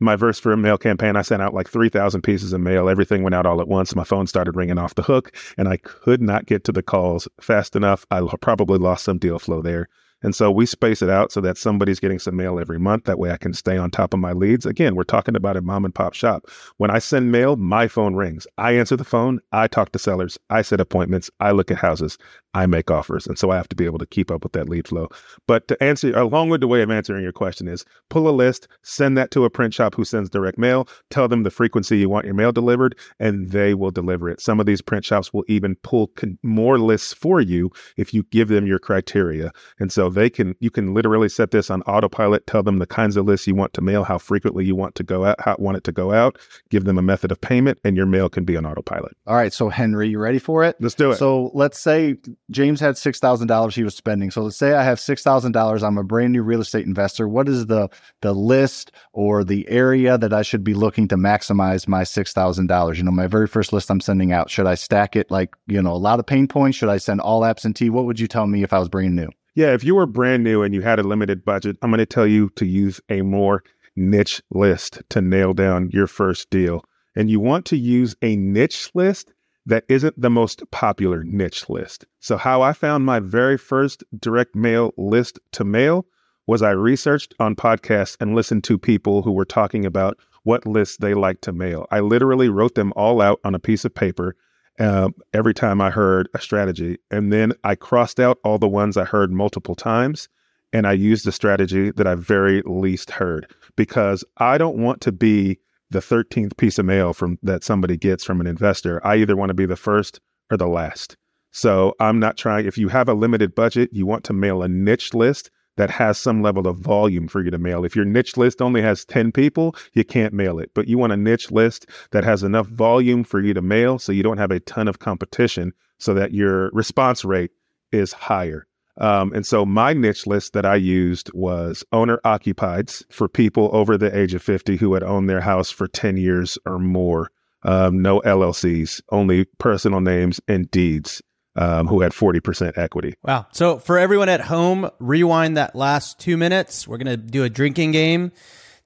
[0.00, 2.88] My verse for a mail campaign, I sent out like 3,000 pieces of mail.
[2.88, 3.96] Everything went out all at once.
[3.96, 7.26] My phone started ringing off the hook, and I could not get to the calls
[7.40, 8.06] fast enough.
[8.10, 9.88] I probably lost some deal flow there.
[10.22, 13.04] And so we space it out so that somebody's getting some mail every month.
[13.04, 14.66] That way I can stay on top of my leads.
[14.66, 16.46] Again, we're talking about a mom and pop shop.
[16.78, 18.46] When I send mail, my phone rings.
[18.58, 19.40] I answer the phone.
[19.52, 20.38] I talk to sellers.
[20.50, 21.30] I set appointments.
[21.40, 22.18] I look at houses.
[22.54, 23.26] I make offers.
[23.26, 25.08] And so I have to be able to keep up with that lead flow.
[25.46, 28.66] But to answer, along with the way of answering your question is pull a list,
[28.82, 32.08] send that to a print shop who sends direct mail, tell them the frequency you
[32.08, 34.40] want your mail delivered, and they will deliver it.
[34.40, 38.24] Some of these print shops will even pull con- more lists for you if you
[38.24, 39.52] give them your criteria.
[39.78, 43.16] And so they can you can literally set this on autopilot, tell them the kinds
[43.16, 45.76] of lists you want to mail, how frequently you want to go out, how want
[45.76, 46.38] it to go out,
[46.70, 49.16] give them a method of payment, and your mail can be on autopilot.
[49.26, 50.76] All right, so Henry, you ready for it?
[50.80, 51.16] Let's do it.
[51.16, 52.16] So let's say
[52.50, 54.30] James had six thousand dollars he was spending.
[54.30, 55.82] So let's say I have six thousand dollars.
[55.82, 57.28] I'm a brand new real estate investor.
[57.28, 57.88] What is the
[58.20, 62.66] the list or the area that I should be looking to maximize my six thousand
[62.66, 62.98] dollars?
[62.98, 64.50] You know, my very first list I'm sending out.
[64.50, 66.76] Should I stack it like you know a lot of pain points?
[66.76, 67.90] Should I send all absentee?
[67.90, 69.28] What would you tell me if I was brand new?
[69.58, 72.06] Yeah, if you were brand new and you had a limited budget, I'm going to
[72.06, 73.64] tell you to use a more
[73.96, 76.84] niche list to nail down your first deal.
[77.16, 79.32] And you want to use a niche list
[79.66, 82.06] that isn't the most popular niche list.
[82.20, 86.06] So, how I found my very first direct mail list to mail
[86.46, 90.98] was I researched on podcasts and listened to people who were talking about what lists
[90.98, 91.88] they like to mail.
[91.90, 94.36] I literally wrote them all out on a piece of paper
[94.78, 96.98] uh, every time I heard a strategy.
[97.10, 100.28] And then I crossed out all the ones I heard multiple times
[100.72, 105.12] and I used the strategy that I very least heard because I don't want to
[105.12, 105.58] be
[105.90, 109.04] the 13th piece of mail from that somebody gets from an investor.
[109.06, 111.16] I either want to be the first or the last.
[111.50, 114.68] So I'm not trying if you have a limited budget, you want to mail a
[114.68, 117.84] niche list that has some level of volume for you to mail.
[117.84, 120.72] If your niche list only has 10 people, you can't mail it.
[120.74, 124.10] But you want a niche list that has enough volume for you to mail so
[124.10, 127.52] you don't have a ton of competition so that your response rate
[127.92, 128.66] is higher.
[129.00, 133.96] Um, and so my niche list that I used was owner occupieds for people over
[133.96, 137.30] the age of 50 who had owned their house for 10 years or more.
[137.62, 141.22] Um, no LLCs, only personal names and deeds
[141.58, 143.14] um, who had 40% equity.
[143.22, 143.46] Wow.
[143.52, 146.86] So for everyone at home, rewind that last two minutes.
[146.86, 148.32] We're going to do a drinking game.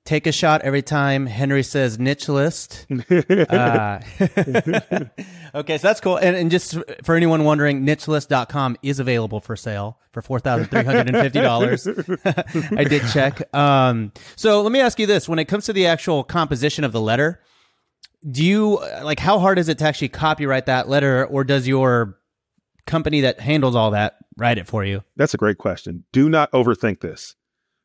[0.05, 2.87] Take a shot every time Henry says niche list.
[2.91, 4.01] uh,
[5.55, 6.17] okay, so that's cool.
[6.17, 12.73] And, and just for anyone wondering, nichelist.com is available for sale for $4,350.
[12.79, 13.55] I did check.
[13.55, 15.29] Um, so let me ask you this.
[15.29, 17.41] When it comes to the actual composition of the letter,
[18.29, 22.19] do you like how hard is it to actually copyright that letter or does your
[22.87, 25.03] company that handles all that write it for you?
[25.17, 26.05] That's a great question.
[26.13, 27.35] Do not overthink this.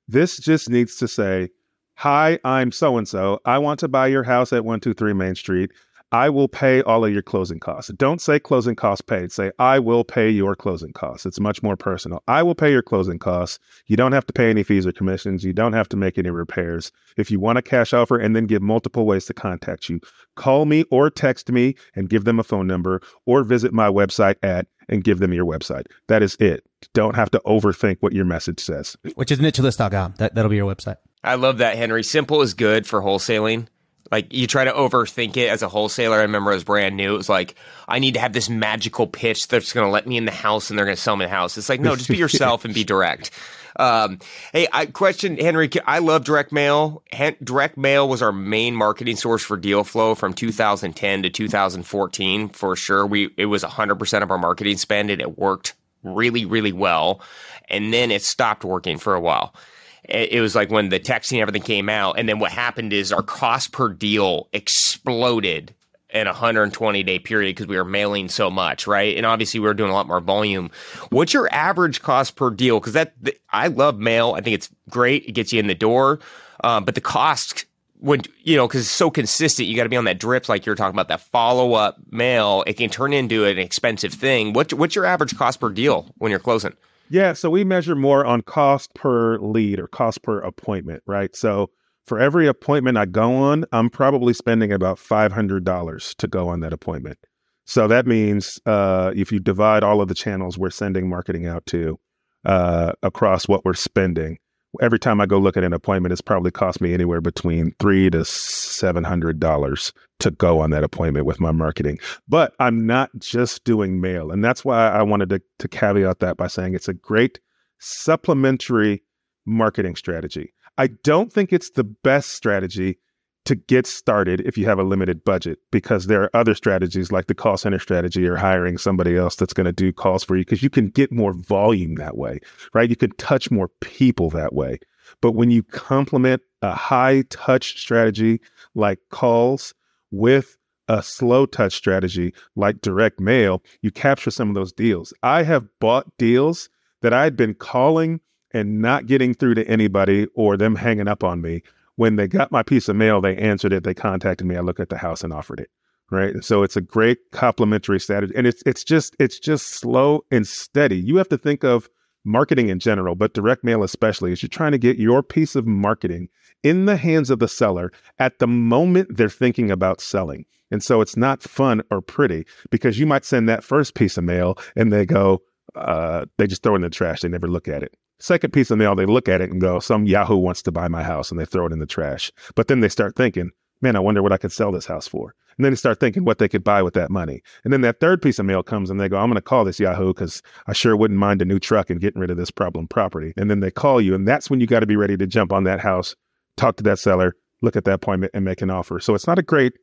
[0.08, 1.50] This just needs to say,
[1.96, 3.40] Hi, I'm so and so.
[3.46, 5.72] I want to buy your house at 123 Main Street.
[6.12, 7.92] I will pay all of your closing costs.
[7.94, 9.32] Don't say closing costs paid.
[9.32, 11.26] Say, I will pay your closing costs.
[11.26, 12.24] It's much more personal.
[12.28, 13.60] I will pay your closing costs.
[13.88, 15.44] You don't have to pay any fees or commissions.
[15.44, 16.94] You don't have to make any repairs.
[17.18, 20.00] If you want a cash offer and then give multiple ways to contact you,
[20.36, 24.36] call me or text me and give them a phone number or visit my website
[24.44, 25.88] at and give them your website.
[26.08, 26.64] That is it.
[26.94, 28.96] Don't have to overthink what your message says.
[29.16, 30.16] Which is nichelist.com.
[30.20, 30.98] That, that'll be your website.
[31.24, 32.04] I love that, Henry.
[32.04, 33.68] Simple is good for wholesaling.
[34.12, 36.18] Like you try to overthink it as a wholesaler.
[36.18, 37.14] I remember I was brand new.
[37.14, 37.56] It was like,
[37.88, 40.70] I need to have this magical pitch that's going to let me in the house
[40.70, 41.58] and they're going to sell me the house.
[41.58, 43.32] It's like, no, just be yourself and be direct.
[43.78, 44.20] Um,
[44.54, 45.70] hey, I question Henry.
[45.86, 47.04] I love direct mail.
[47.44, 52.76] direct mail was our main marketing source for deal flow from 2010 to 2014 for
[52.76, 53.06] sure.
[53.06, 57.22] We it was 100 percent of our marketing spend and it worked really really well.
[57.70, 59.54] And then it stopped working for a while
[60.04, 63.24] it was like when the texting everything came out and then what happened is our
[63.24, 65.74] cost per deal exploded
[66.10, 69.18] in a 120 day period because we were mailing so much right?
[69.18, 70.72] And obviously we were doing a lot more volume.
[71.10, 72.80] What's your average cost per deal?
[72.80, 73.14] Because that
[73.52, 74.34] i love mail.
[74.38, 75.26] I think it's great.
[75.26, 76.20] It gets you in the door.
[76.64, 77.66] Um, but the cost
[78.00, 80.66] when you know because it's so consistent you got to be on that drip like
[80.66, 82.64] you're talking about that follow-up mail.
[82.68, 84.54] It can turn into an expensive thing.
[84.54, 86.74] What, what's your average cost per deal when you're closing
[87.10, 91.36] Yeah, so we measure more on cost per lead or cost per appointment, right?
[91.36, 91.70] So
[92.06, 96.74] for every appointment I go on, I'm probably spending about $500 to go on that
[96.74, 97.18] appointment.
[97.66, 101.66] So that means uh, if you divide all of the channels we're sending marketing out
[101.68, 102.00] to
[102.46, 104.38] uh, across what we're spending,
[104.82, 108.10] every time I go look at an appointment, it's probably cost me anywhere between three
[108.10, 112.00] to seven hundred dollars to go on that appointment with my marketing.
[112.28, 116.38] But I'm not just doing mail, and that's why I wanted to, to caveat that
[116.38, 117.40] by saying it's a great
[117.80, 119.04] supplementary
[119.46, 120.54] marketing strategy.
[120.78, 123.00] I don't think it's the best strategy
[123.46, 127.28] to get started if you have a limited budget because there are other strategies like
[127.28, 130.42] the call center strategy or hiring somebody else that's going to do calls for you
[130.42, 132.42] because you can get more volume that way,
[132.74, 132.90] right?
[132.90, 134.80] You can touch more people that way.
[135.22, 138.42] But when you complement a high touch strategy
[138.76, 139.74] like calls
[140.12, 145.14] with a slow touch strategy like direct mail, you capture some of those deals.
[145.24, 146.70] I have bought deals
[147.02, 151.42] that I'd been calling and not getting through to anybody or them hanging up on
[151.42, 151.62] me
[151.98, 154.80] when they got my piece of mail, they answered it, they contacted me, I looked
[154.80, 155.70] at the house and offered it.
[156.10, 156.42] Right.
[156.42, 158.34] So it's a great complementary strategy.
[158.34, 160.96] And it's it's just it's just slow and steady.
[160.96, 161.90] You have to think of
[162.24, 165.68] marketing in general, but direct mail especially, is you're trying to get your piece of
[165.68, 166.30] marketing
[166.64, 170.46] in the hands of the seller at the moment they're thinking about selling.
[170.72, 174.24] And so it's not fun or pretty because you might send that first piece of
[174.24, 175.42] mail and they go,
[175.76, 177.22] uh, they just throw it in the trash.
[177.22, 177.96] They never look at it.
[178.20, 180.88] Second piece of mail, they look at it and go, some Yahoo wants to buy
[180.88, 182.32] my house and they throw it in the trash.
[182.56, 185.36] But then they start thinking, man, I wonder what I could sell this house for.
[185.58, 187.42] And then they start thinking what they could buy with that money.
[187.64, 189.66] And then that third piece of mail comes and they go, I'm going to call
[189.66, 192.52] this Yahoo because I sure wouldn't mind a new truck and getting rid of this
[192.52, 193.34] problem property.
[193.38, 194.14] And then they call you.
[194.14, 196.16] And that's when you got to be ready to jump on that house,
[196.58, 199.00] talk to that seller, look at that appointment and make an offer.
[199.00, 199.74] So it's not a great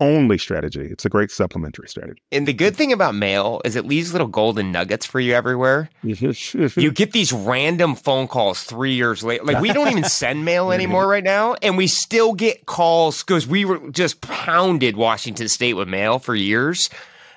[0.00, 0.86] only strategy.
[0.90, 2.20] It's a great supplementary strategy.
[2.32, 5.88] And the good thing about mail is it leaves little golden nuggets for you everywhere.
[6.04, 6.80] Mm-hmm.
[6.80, 9.44] you get these random phone calls three years later.
[9.44, 13.46] Like we don't even send mail anymore right now, and we still get calls because
[13.46, 16.90] we were just pounded Washington State with mail for years.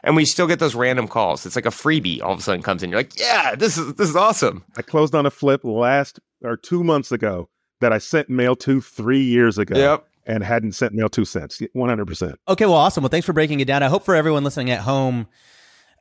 [0.03, 1.45] And we still get those random calls.
[1.45, 2.91] It's like a freebie all of a sudden comes in.
[2.91, 4.63] You're like, yeah, this is this is awesome.
[4.77, 8.81] I closed on a flip last or two months ago that I sent mail to
[8.81, 9.77] three years ago.
[9.77, 11.59] Yep and hadn't sent mail to since.
[11.59, 12.35] 100%.
[12.49, 13.01] Okay, well, awesome.
[13.01, 13.81] Well, thanks for breaking it down.
[13.81, 15.27] I hope for everyone listening at home,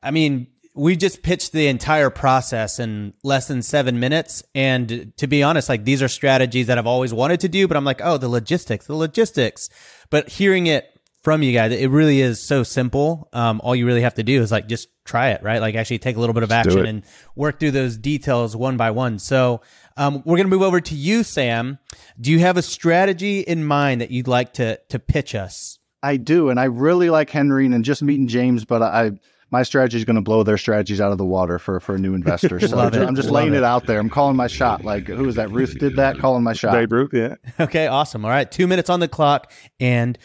[0.03, 4.43] I mean, we just pitched the entire process in less than seven minutes.
[4.55, 7.77] And to be honest, like these are strategies that I've always wanted to do, but
[7.77, 9.71] I'm like, oh, the logistics, the logistics.
[10.11, 10.87] But hearing it
[11.23, 13.29] from you guys, it really is so simple.
[13.33, 15.61] Um, all you really have to do is like just try it, right?
[15.61, 18.91] Like actually take a little bit of action and work through those details one by
[18.91, 19.19] one.
[19.19, 19.63] So
[19.97, 21.79] um, we're going to move over to you, Sam.
[22.21, 25.79] Do you have a strategy in mind that you'd like to to pitch us?
[26.03, 29.13] I do, and I really like Henry and just meeting James, but I
[29.51, 31.99] my strategy is going to blow their strategies out of the water for for a
[31.99, 32.59] new investor.
[32.67, 33.59] So I'm just Love laying it.
[33.59, 33.65] it.
[33.65, 33.99] out there.
[33.99, 34.85] I'm calling my shot.
[34.85, 35.51] Like who is that?
[35.51, 36.19] Ruth did that.
[36.19, 36.73] Calling my shot.
[36.73, 37.37] Babe Ruth, yeah.
[37.61, 38.25] Okay, awesome.
[38.25, 40.19] All right, two minutes on the clock, and.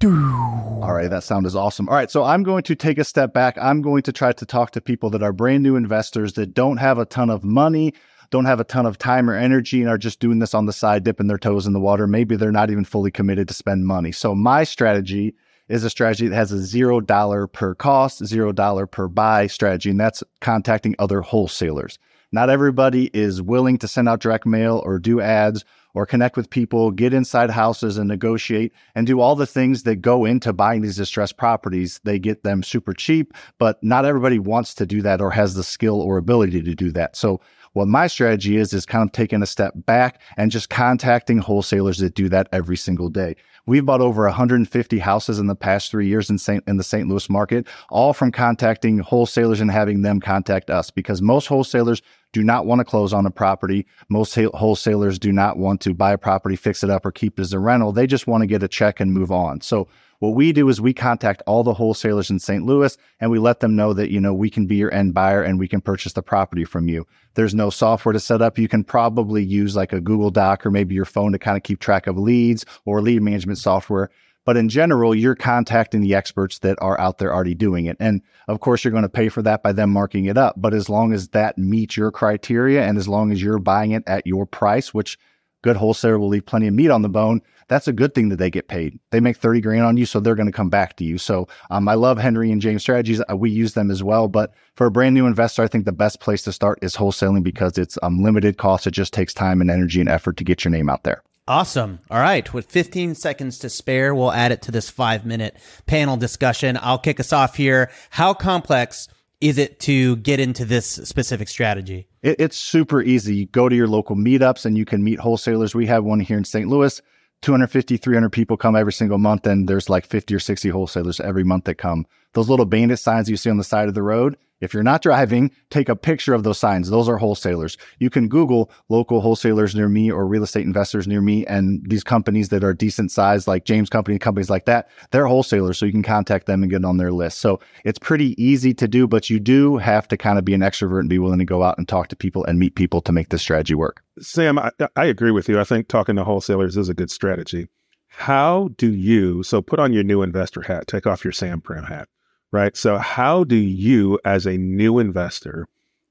[0.00, 1.88] All right, that sound is awesome.
[1.88, 3.58] All right, so I'm going to take a step back.
[3.60, 6.76] I'm going to try to talk to people that are brand new investors that don't
[6.76, 7.94] have a ton of money,
[8.30, 10.72] don't have a ton of time or energy and are just doing this on the
[10.72, 12.06] side, dipping their toes in the water.
[12.06, 14.12] Maybe they're not even fully committed to spend money.
[14.12, 15.34] So my strategy
[15.68, 19.90] is a strategy that has a zero dollar per cost, zero dollar per buy strategy,
[19.90, 21.98] and that's contacting other wholesalers.
[22.30, 25.64] Not everybody is willing to send out direct mail or do ads
[25.94, 29.96] or connect with people, get inside houses and negotiate and do all the things that
[29.96, 32.00] go into buying these distressed properties.
[32.04, 35.64] They get them super cheap, but not everybody wants to do that or has the
[35.64, 37.16] skill or ability to do that.
[37.16, 37.40] So
[37.78, 41.98] what my strategy is, is kind of taking a step back and just contacting wholesalers
[41.98, 43.36] that do that every single day.
[43.66, 46.64] We've bought over 150 houses in the past three years in St.
[46.66, 47.08] in the St.
[47.08, 52.42] Louis market, all from contacting wholesalers and having them contact us because most wholesalers do
[52.42, 53.86] not want to close on a property.
[54.08, 57.42] Most wholesalers do not want to buy a property, fix it up, or keep it
[57.42, 57.92] as a rental.
[57.92, 59.60] They just want to get a check and move on.
[59.60, 59.86] So
[60.20, 62.64] what we do is we contact all the wholesalers in St.
[62.64, 65.42] Louis and we let them know that, you know, we can be your end buyer
[65.42, 67.06] and we can purchase the property from you.
[67.34, 68.58] There's no software to set up.
[68.58, 71.62] You can probably use like a Google Doc or maybe your phone to kind of
[71.62, 74.10] keep track of leads or lead management software.
[74.44, 77.98] But in general, you're contacting the experts that are out there already doing it.
[78.00, 80.54] And of course, you're going to pay for that by them marking it up.
[80.56, 84.04] But as long as that meets your criteria and as long as you're buying it
[84.06, 85.18] at your price, which
[85.62, 88.36] good wholesaler will leave plenty of meat on the bone, that's a good thing that
[88.36, 88.98] they get paid.
[89.10, 91.18] They make 30 grand on you, so they're going to come back to you.
[91.18, 93.20] So um, I love Henry and James strategies.
[93.30, 94.26] Uh, we use them as well.
[94.26, 97.42] But for a brand new investor, I think the best place to start is wholesaling
[97.42, 98.86] because it's um, limited cost.
[98.86, 101.22] It just takes time and energy and effort to get your name out there.
[101.46, 102.00] Awesome.
[102.10, 102.52] All right.
[102.52, 105.56] With 15 seconds to spare, we'll add it to this five minute
[105.86, 106.78] panel discussion.
[106.80, 107.90] I'll kick us off here.
[108.10, 109.08] How complex
[109.40, 112.08] is it to get into this specific strategy?
[112.22, 113.36] It, it's super easy.
[113.36, 115.74] You go to your local meetups and you can meet wholesalers.
[115.74, 116.68] We have one here in St.
[116.68, 117.00] Louis.
[117.42, 121.44] 250, 300 people come every single month, and there's like 50 or 60 wholesalers every
[121.44, 122.04] month that come.
[122.32, 125.02] Those little bandit signs you see on the side of the road, if you're not
[125.02, 126.90] driving, take a picture of those signs.
[126.90, 127.76] Those are wholesalers.
[127.98, 131.46] You can Google local wholesalers near me or real estate investors near me.
[131.46, 135.78] And these companies that are decent size, like James Company, companies like that, they're wholesalers.
[135.78, 137.38] So you can contact them and get on their list.
[137.38, 140.60] So it's pretty easy to do, but you do have to kind of be an
[140.60, 143.12] extrovert and be willing to go out and talk to people and meet people to
[143.12, 144.02] make this strategy work.
[144.20, 145.60] Sam, I, I agree with you.
[145.60, 147.68] I think talking to wholesalers is a good strategy.
[148.08, 151.86] How do you, so put on your new investor hat, take off your Sam Primm
[151.86, 152.08] hat
[152.52, 152.76] right?
[152.76, 155.66] So, how do you, as a new investor,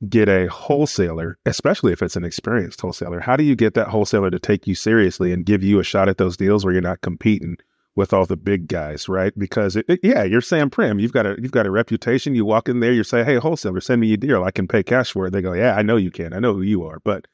[0.07, 3.19] get a wholesaler, especially if it's an experienced wholesaler?
[3.19, 6.09] How do you get that wholesaler to take you seriously and give you a shot
[6.09, 7.57] at those deals where you're not competing
[7.95, 9.37] with all the big guys, right?
[9.37, 11.01] Because it, it, yeah, you're Sam Primm.
[11.01, 12.35] You've got a you've got a reputation.
[12.35, 14.43] You walk in there, you say, "Hey, wholesaler, send me a deal.
[14.43, 16.31] I can pay cash for it." They go, "Yeah, I know you can.
[16.31, 17.25] I know who you are." But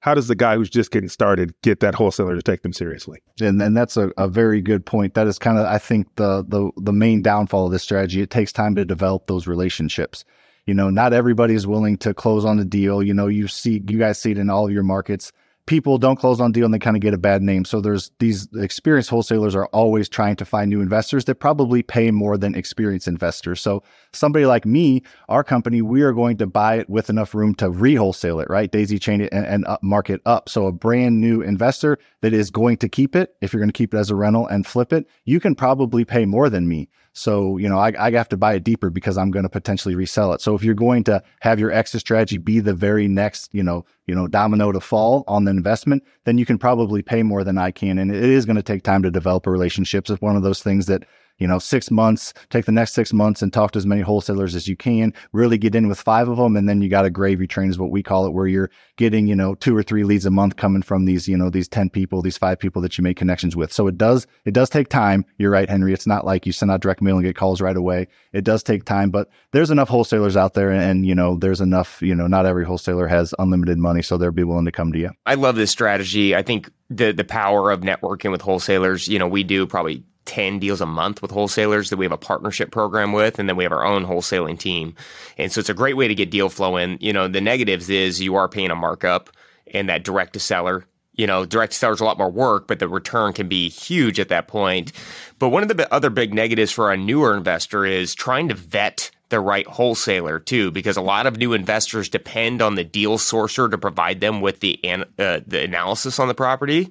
[0.00, 3.22] how does the guy who's just getting started get that wholesaler to take them seriously?
[3.40, 5.14] And and that's a, a very good point.
[5.14, 8.20] That is kind of I think the the the main downfall of this strategy.
[8.22, 10.24] It takes time to develop those relationships.
[10.66, 13.02] You know, not everybody is willing to close on the deal.
[13.02, 15.32] You know, you see you guys see it in all of your markets
[15.70, 17.64] people don't close on deal and they kind of get a bad name.
[17.64, 22.10] So there's these experienced wholesalers are always trying to find new investors that probably pay
[22.10, 23.60] more than experienced investors.
[23.60, 27.54] So somebody like me, our company, we are going to buy it with enough room
[27.54, 28.68] to re-wholesale it, right?
[28.68, 30.48] Daisy chain it and, and up market up.
[30.48, 33.72] So a brand new investor that is going to keep it, if you're going to
[33.72, 36.88] keep it as a rental and flip it, you can probably pay more than me.
[37.12, 39.94] So, you know, I, I have to buy it deeper because I'm going to potentially
[39.94, 40.40] resell it.
[40.40, 43.84] So if you're going to have your exit strategy be the very next, you know,
[44.06, 47.58] you know, domino to fall on the investment, then you can probably pay more than
[47.58, 47.98] I can.
[47.98, 50.08] And it is going to take time to develop a relationship.
[50.08, 51.04] It's one of those things that
[51.40, 54.54] you know, six months, take the next six months and talk to as many wholesalers
[54.54, 56.56] as you can, really get in with five of them.
[56.56, 59.26] And then you got a gravy train is what we call it, where you're getting,
[59.26, 61.90] you know, two or three leads a month coming from these, you know, these 10
[61.90, 63.72] people, these five people that you make connections with.
[63.72, 65.24] So it does, it does take time.
[65.38, 65.92] You're right, Henry.
[65.92, 68.06] It's not like you send out direct mail and get calls right away.
[68.32, 71.60] It does take time, but there's enough wholesalers out there and, and you know, there's
[71.60, 74.02] enough, you know, not every wholesaler has unlimited money.
[74.02, 75.10] So they'll be willing to come to you.
[75.24, 76.36] I love this strategy.
[76.36, 80.58] I think the the power of networking with wholesalers, you know, we do probably 10
[80.58, 83.64] deals a month with wholesalers that we have a partnership program with and then we
[83.64, 84.94] have our own wholesaling team.
[85.38, 87.88] And so it's a great way to get deal flow in you know the negatives
[87.90, 89.30] is you are paying a markup
[89.72, 92.66] and that direct to seller you know direct to seller is a lot more work
[92.66, 94.92] but the return can be huge at that point.
[95.38, 99.10] But one of the other big negatives for a newer investor is trying to vet
[99.30, 103.70] the right wholesaler too, because a lot of new investors depend on the deal sourcer
[103.70, 106.90] to provide them with the uh, the analysis on the property.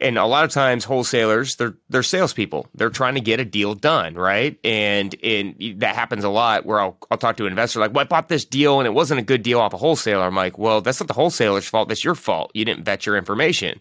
[0.00, 2.66] And a lot of times wholesalers, they're they're salespeople.
[2.74, 4.58] They're trying to get a deal done, right?
[4.64, 8.04] And and that happens a lot where I'll I'll talk to an investor like, well,
[8.04, 10.24] I bought this deal and it wasn't a good deal off a wholesaler.
[10.24, 11.88] I'm like, well, that's not the wholesaler's fault.
[11.88, 12.50] That's your fault.
[12.54, 13.80] You didn't vet your information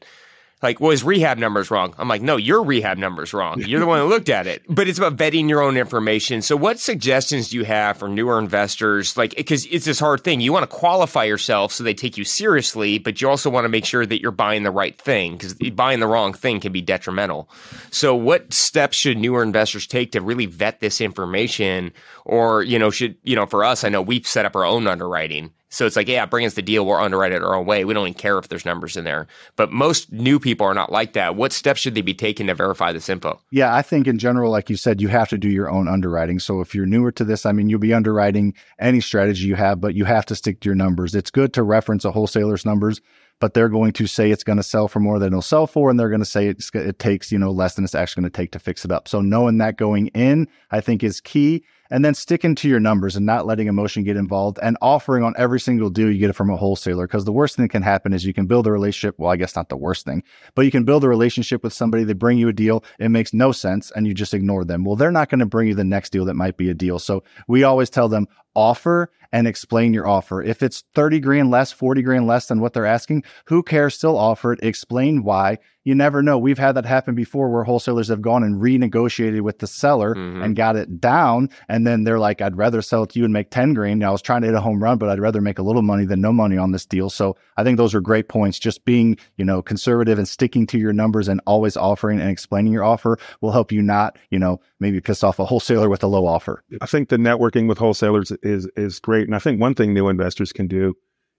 [0.64, 1.94] like, well, his rehab number's wrong.
[1.98, 3.62] I'm like, no, your rehab number's wrong.
[3.62, 4.64] You're the one who looked at it.
[4.74, 6.42] But it's about vetting your own information.
[6.42, 9.16] So, what suggestions do you have for newer investors?
[9.16, 10.42] Like, because it's this hard thing.
[10.42, 13.70] You want to qualify yourself so they take you seriously, but you also want to
[13.70, 16.82] make sure that you're buying the right thing because buying the wrong thing can be
[16.82, 17.50] detrimental.
[17.92, 21.92] So, what steps should newer investors take to really vet this information?
[22.26, 24.88] Or, you know, should, you know, for us, I know we've set up our own
[24.88, 26.86] underwriting so it's like, yeah, bring us the deal.
[26.86, 27.84] We'll underwrite it our own way.
[27.84, 29.26] We don't even care if there's numbers in there.
[29.56, 31.36] But most new people are not like that.
[31.36, 33.40] What steps should they be taking to verify this info?
[33.50, 36.38] Yeah, I think in general, like you said, you have to do your own underwriting.
[36.38, 39.82] So if you're newer to this, I mean, you'll be underwriting any strategy you have,
[39.82, 41.16] but you have to stick to your numbers.
[41.16, 43.02] It's good to reference a wholesaler's numbers
[43.40, 45.90] but they're going to say it's going to sell for more than it'll sell for,
[45.90, 48.38] and they're going to say it takes you know less than it's actually going to
[48.38, 49.08] take to fix it up.
[49.08, 53.16] So knowing that going in, I think is key and then sticking to your numbers
[53.16, 56.34] and not letting emotion get involved and offering on every single deal you get it
[56.34, 57.06] from a wholesaler.
[57.06, 59.14] Because the worst thing that can happen is you can build a relationship.
[59.20, 60.24] Well, I guess not the worst thing,
[60.56, 62.04] but you can build a relationship with somebody.
[62.04, 62.84] They bring you a deal.
[62.98, 64.84] It makes no sense and you just ignore them.
[64.84, 66.98] Well, they're not going to bring you the next deal that might be a deal.
[66.98, 70.42] So we always tell them offer and explain your offer.
[70.42, 73.96] If it's 30 grand less, 40 grand less than what they're asking, who cares?
[73.96, 74.60] Still offer it.
[74.64, 76.38] Explain why you never know.
[76.38, 80.42] We've had that happen before where wholesalers have gone and renegotiated with the seller mm-hmm.
[80.42, 81.50] and got it down.
[81.68, 84.04] And then they're like, I'd rather sell it to you and make 10 grand.
[84.04, 86.06] I was trying to hit a home run, but I'd rather make a little money
[86.06, 87.10] than no money on this deal.
[87.10, 88.60] So I think those are great points.
[88.60, 92.72] Just being, you know, conservative and sticking to your numbers and always offering and explaining
[92.72, 96.08] your offer will help you not, you know, maybe pissed off a wholesaler with a
[96.08, 96.64] low offer.
[96.82, 99.28] I think the networking with wholesalers is, is great.
[99.28, 100.94] And I think one thing new investors can do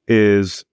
[0.08, 0.64] is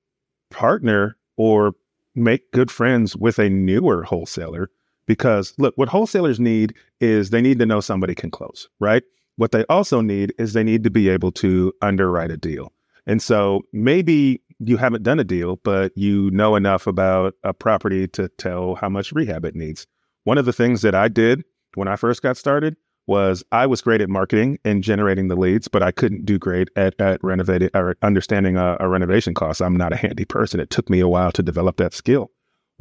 [0.49, 1.73] partner or
[2.15, 4.69] make good friends with a newer wholesaler
[5.05, 9.03] because look, what wholesalers need is they need to know somebody can close, right?
[9.35, 12.71] What they also need is they need to be able to underwrite a deal.
[13.05, 18.07] And so maybe you haven't done a deal, but you know enough about a property
[18.09, 19.87] to tell how much rehab it needs.
[20.23, 21.43] One of the things that I did
[21.75, 22.75] when I first got started
[23.07, 26.69] was I was great at marketing and generating the leads, but I couldn't do great
[26.75, 29.61] at, at renovating or understanding a, a renovation cost.
[29.61, 30.59] I'm not a handy person.
[30.59, 32.31] It took me a while to develop that skill.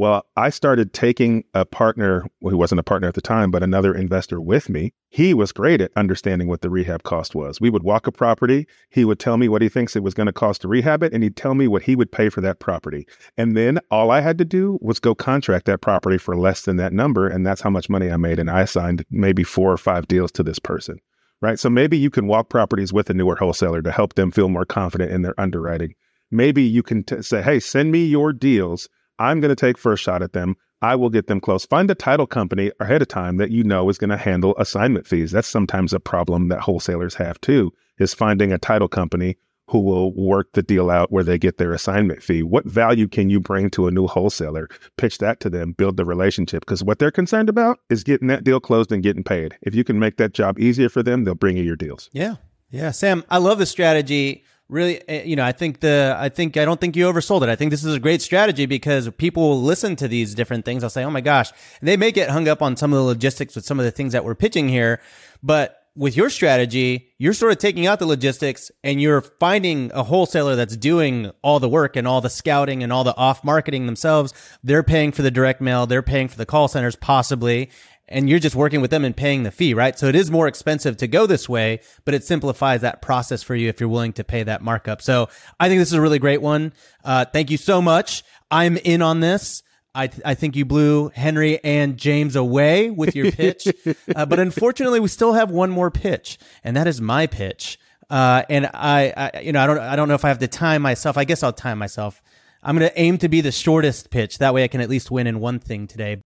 [0.01, 3.94] Well, I started taking a partner who wasn't a partner at the time, but another
[3.94, 4.94] investor with me.
[5.11, 7.61] He was great at understanding what the rehab cost was.
[7.61, 8.66] We would walk a property.
[8.88, 11.12] He would tell me what he thinks it was going to cost to rehab it,
[11.12, 13.07] and he'd tell me what he would pay for that property.
[13.36, 16.78] And then all I had to do was go contract that property for less than
[16.78, 17.28] that number.
[17.28, 18.38] And that's how much money I made.
[18.38, 20.98] And I assigned maybe four or five deals to this person.
[21.42, 21.59] Right.
[21.59, 24.64] So maybe you can walk properties with a newer wholesaler to help them feel more
[24.64, 25.94] confident in their underwriting.
[26.30, 28.88] Maybe you can t- say, hey, send me your deals
[29.21, 30.57] I'm going to take first shot at them.
[30.83, 31.66] I will get them close.
[31.66, 35.07] Find a title company ahead of time that you know is going to handle assignment
[35.07, 35.31] fees.
[35.31, 40.12] That's sometimes a problem that wholesalers have too, is finding a title company who will
[40.14, 42.43] work the deal out where they get their assignment fee.
[42.43, 44.68] What value can you bring to a new wholesaler?
[44.97, 46.64] Pitch that to them, build the relationship.
[46.64, 49.57] Because what they're concerned about is getting that deal closed and getting paid.
[49.62, 52.09] If you can make that job easier for them, they'll bring you your deals.
[52.12, 52.37] Yeah.
[52.71, 52.91] Yeah.
[52.91, 56.64] Sam, I love the strategy really eh, you know i think the i think i
[56.64, 57.49] don't think you oversold it.
[57.49, 60.85] I think this is a great strategy because people will listen to these different things.
[60.85, 61.53] I'll say oh my gosh.
[61.83, 64.12] They may get hung up on some of the logistics with some of the things
[64.12, 65.01] that we're pitching here
[65.43, 70.03] but with your strategy you're sort of taking out the logistics and you're finding a
[70.03, 73.85] wholesaler that's doing all the work and all the scouting and all the off marketing
[73.85, 74.33] themselves.
[74.64, 75.87] They're paying for the direct mail.
[75.87, 77.68] They're paying for the call centers possibly
[78.11, 79.99] and you're just working with them and paying the fee, right?
[79.99, 83.55] So it is more expensive to go this way, but it simplifies that process for
[83.55, 85.01] you if you're willing to pay that markup.
[85.01, 86.73] So I think this is a really great one.
[87.05, 88.25] Uh, thank you so much.
[88.51, 89.63] I'm in on this.
[89.95, 93.67] I, th- I think you blew Henry and James away with your pitch.
[94.17, 97.79] uh, but unfortunately, we still have one more pitch, and that is my pitch.
[98.09, 100.49] Uh, and I, I, you know, I don't, I don't know if I have to
[100.49, 101.17] time myself.
[101.17, 102.23] I guess I'll time myself.
[102.63, 104.39] I'm going to aim to be the shortest pitch.
[104.39, 106.23] That way I can at least win in one thing today.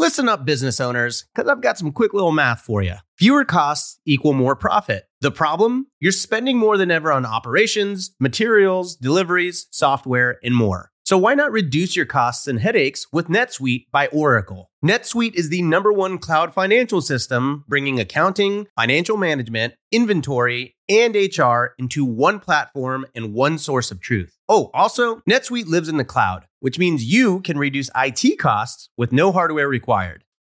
[0.00, 2.94] Listen up, business owners, because I've got some quick little math for you.
[3.16, 5.08] Fewer costs equal more profit.
[5.22, 5.88] The problem?
[5.98, 10.92] You're spending more than ever on operations, materials, deliveries, software, and more.
[11.08, 14.70] So why not reduce your costs and headaches with NetSuite by Oracle?
[14.84, 21.70] NetSuite is the number one cloud financial system, bringing accounting, financial management, inventory, and HR
[21.78, 24.36] into one platform and one source of truth.
[24.48, 29.12] Oh, also, NetSuite lives in the cloud, which means you can reduce IT costs with
[29.12, 30.24] no hardware required.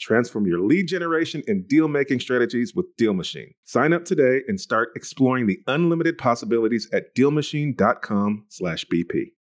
[0.00, 3.52] Transform your lead generation and deal making strategies with Deal Machine.
[3.64, 9.32] Sign up today and start exploring the unlimited possibilities at DealMachine.com/bp.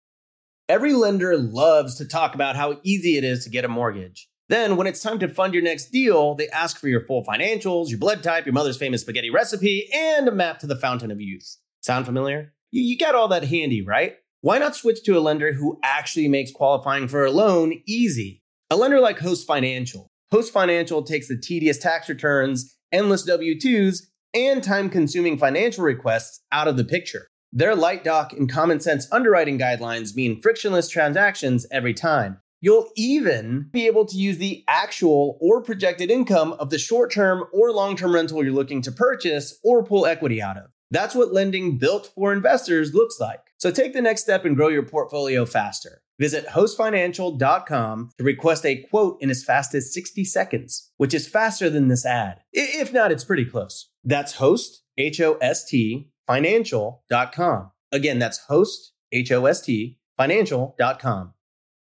[0.67, 4.29] Every lender loves to talk about how easy it is to get a mortgage.
[4.49, 7.89] Then, when it's time to fund your next deal, they ask for your full financials,
[7.89, 11.21] your blood type, your mother's famous spaghetti recipe, and a map to the fountain of
[11.21, 11.57] youth.
[11.81, 12.53] Sound familiar?
[12.71, 14.15] You, you got all that handy, right?
[14.41, 18.43] Why not switch to a lender who actually makes qualifying for a loan easy?
[18.69, 20.11] A lender like Host Financial.
[20.31, 24.03] Host Financial takes the tedious tax returns, endless W 2s,
[24.35, 27.27] and time consuming financial requests out of the picture.
[27.51, 32.39] Their light doc and common sense underwriting guidelines mean frictionless transactions every time.
[32.61, 37.45] You'll even be able to use the actual or projected income of the short term
[37.51, 40.65] or long term rental you're looking to purchase or pull equity out of.
[40.91, 43.39] That's what lending built for investors looks like.
[43.57, 46.01] So take the next step and grow your portfolio faster.
[46.19, 51.69] Visit hostfinancial.com to request a quote in as fast as 60 seconds, which is faster
[51.69, 52.41] than this ad.
[52.51, 53.89] If not, it's pretty close.
[54.03, 57.71] That's host, H O S T, financial.com.
[57.91, 61.33] Again, that's host, H O S T, financial.com.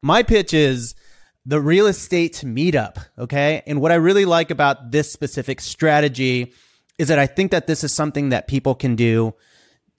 [0.04, 0.94] My pitch is
[1.46, 2.98] the real estate meetup.
[3.18, 3.64] Okay.
[3.66, 6.54] And what I really like about this specific strategy
[7.00, 9.34] is that I think that this is something that people can do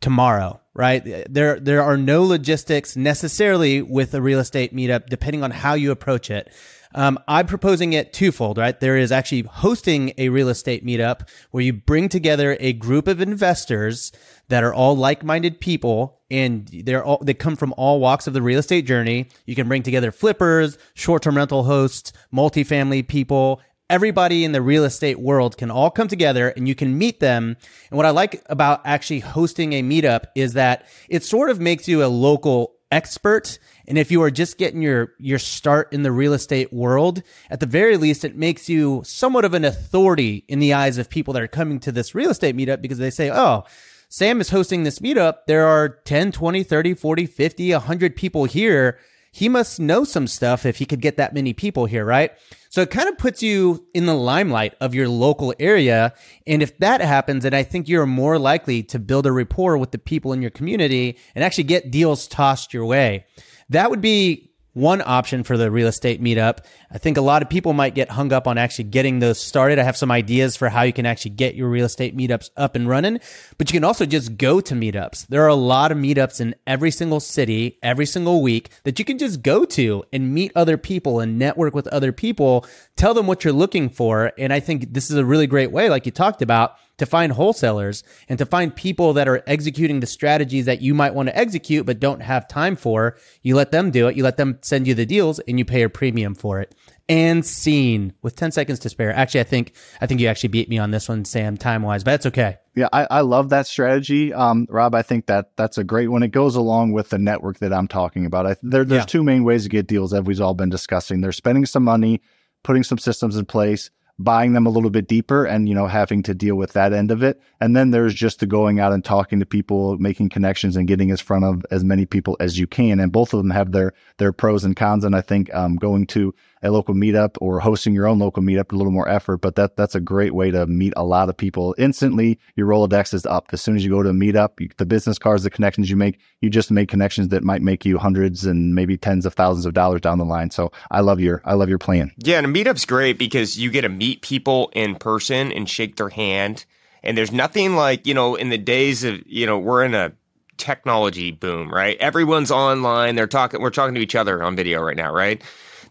[0.01, 1.26] tomorrow, right?
[1.28, 5.90] There, there are no logistics necessarily with a real estate meetup, depending on how you
[5.90, 6.53] approach it.
[6.94, 8.78] Um, I'm proposing it twofold, right?
[8.78, 13.20] There is actually hosting a real estate meetup where you bring together a group of
[13.20, 14.11] investors
[14.49, 18.40] that are all like-minded people and they're all, they come from all walks of the
[18.40, 19.28] real estate journey.
[19.44, 23.61] You can bring together flippers, short-term rental hosts, multifamily people,
[23.91, 27.57] everybody in the real estate world can all come together and you can meet them.
[27.91, 31.89] And what I like about actually hosting a meetup is that it sort of makes
[31.89, 33.59] you a local expert.
[33.86, 37.61] And if you are just getting your, your start in the real estate world, at
[37.61, 41.34] the very least, it makes you somewhat of an authority in the eyes of people
[41.34, 43.64] that are coming to this real estate meetup because they say, Oh,
[44.11, 45.47] Sam is hosting this meetup.
[45.47, 48.99] There are 10, 20, 30, 40, 50, 100 people here.
[49.32, 52.32] He must know some stuff if he could get that many people here, right?
[52.69, 56.14] So it kind of puts you in the limelight of your local area.
[56.47, 59.91] And if that happens, then I think you're more likely to build a rapport with
[59.91, 63.25] the people in your community and actually get deals tossed your way.
[63.71, 66.59] That would be one option for the real estate meetup.
[66.91, 69.79] I think a lot of people might get hung up on actually getting those started.
[69.79, 72.77] I have some ideas for how you can actually get your real estate meetups up
[72.77, 73.21] and running,
[73.57, 75.27] but you can also just go to meetups.
[75.27, 79.05] There are a lot of meetups in every single city, every single week that you
[79.05, 82.66] can just go to and meet other people and network with other people,
[82.99, 84.32] tell them what you're looking for.
[84.36, 87.32] And I think this is a really great way, like you talked about, to find
[87.32, 91.38] wholesalers and to find people that are executing the strategies that you might want to
[91.38, 93.16] execute but don't have time for.
[93.42, 94.16] You let them do it.
[94.16, 96.74] You let them send you the deals and you pay a premium for it.
[97.09, 99.14] And scene with 10 seconds to spare.
[99.14, 102.05] Actually, I think, I think you actually beat me on this one, Sam, time wise,
[102.05, 102.59] but that's okay.
[102.74, 104.34] Yeah, I, I love that strategy.
[104.34, 106.22] Um, Rob, I think that that's a great one.
[106.22, 108.46] It goes along with the network that I'm talking about.
[108.46, 109.07] I, there, there's yeah.
[109.07, 111.22] two main ways to get deals that we've all been discussing.
[111.22, 112.20] They're spending some money,
[112.69, 113.89] putting some systems in place,
[114.19, 117.11] buying them a little bit deeper and you know having to deal with that end
[117.11, 117.41] of it.
[117.62, 121.09] And then there's just the going out and talking to people making connections and getting
[121.09, 123.01] in front of as many people as you can.
[123.01, 125.03] And both of them have their their pros and cons.
[125.03, 128.72] And i think um, going to a local meetup or hosting your own local meetup
[128.72, 131.36] a little more effort, but that that's a great way to meet a lot of
[131.36, 132.38] people instantly.
[132.56, 134.61] Your Rolodex is up as soon as you go to a meetup.
[134.61, 137.84] You, the business cards, the connections you make, you just make connections that might make
[137.84, 140.50] you hundreds and maybe tens of thousands of dollars down the line.
[140.50, 142.12] So I love your I love your plan.
[142.18, 145.96] Yeah, and a meetup's great because you get to meet people in person and shake
[145.96, 146.64] their hand.
[147.02, 150.12] And there's nothing like you know in the days of you know we're in a
[150.56, 151.96] technology boom, right?
[151.98, 153.14] Everyone's online.
[153.14, 153.62] They're talking.
[153.62, 155.42] We're talking to each other on video right now, right?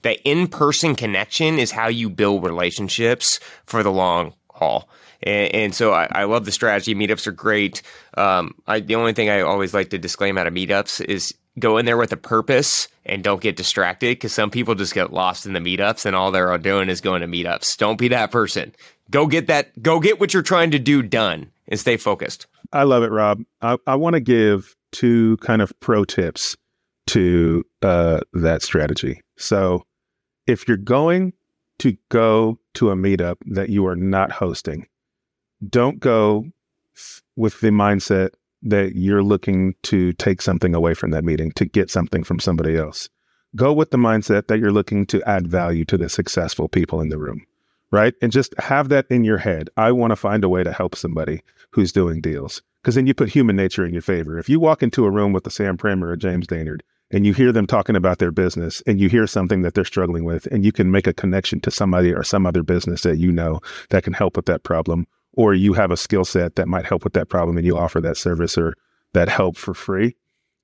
[0.07, 4.87] That in person connection is how you build relationships for the long haul.
[5.21, 6.95] And, and so I, I, love the strategy.
[6.95, 7.81] Meetups are great.
[8.15, 11.77] Um, I, the only thing I always like to disclaim out of meetups is go
[11.77, 15.45] in there with a purpose and don't get distracted because some people just get lost
[15.45, 17.75] in the meetups and all they're doing is going to meetups.
[17.75, 18.73] Don't be that person.
[19.11, 19.81] Go get that.
[19.83, 22.47] Go get what you're trying to do done and stay focused.
[22.71, 23.41] I love it, Rob.
[23.61, 26.55] I, I want to give two kind of pro tips
[27.07, 29.21] to uh, that strategy.
[29.37, 29.83] So
[30.47, 31.33] if you're going
[31.79, 34.87] to go to a meetup that you are not hosting,
[35.69, 36.45] don't go
[37.35, 38.29] with the mindset
[38.63, 42.75] that you're looking to take something away from that meeting, to get something from somebody
[42.75, 43.09] else.
[43.55, 47.09] Go with the mindset that you're looking to add value to the successful people in
[47.09, 47.45] the room,
[47.91, 48.13] right?
[48.21, 49.69] And just have that in your head.
[49.77, 51.41] I want to find a way to help somebody
[51.71, 52.61] who's doing deals.
[52.81, 54.37] Because then you put human nature in your favor.
[54.37, 56.81] If you walk into a room with a Sam Kramer or James Dainard
[57.11, 60.23] and you hear them talking about their business and you hear something that they're struggling
[60.23, 63.31] with and you can make a connection to somebody or some other business that you
[63.31, 66.85] know that can help with that problem or you have a skill set that might
[66.85, 68.73] help with that problem and you offer that service or
[69.13, 70.15] that help for free.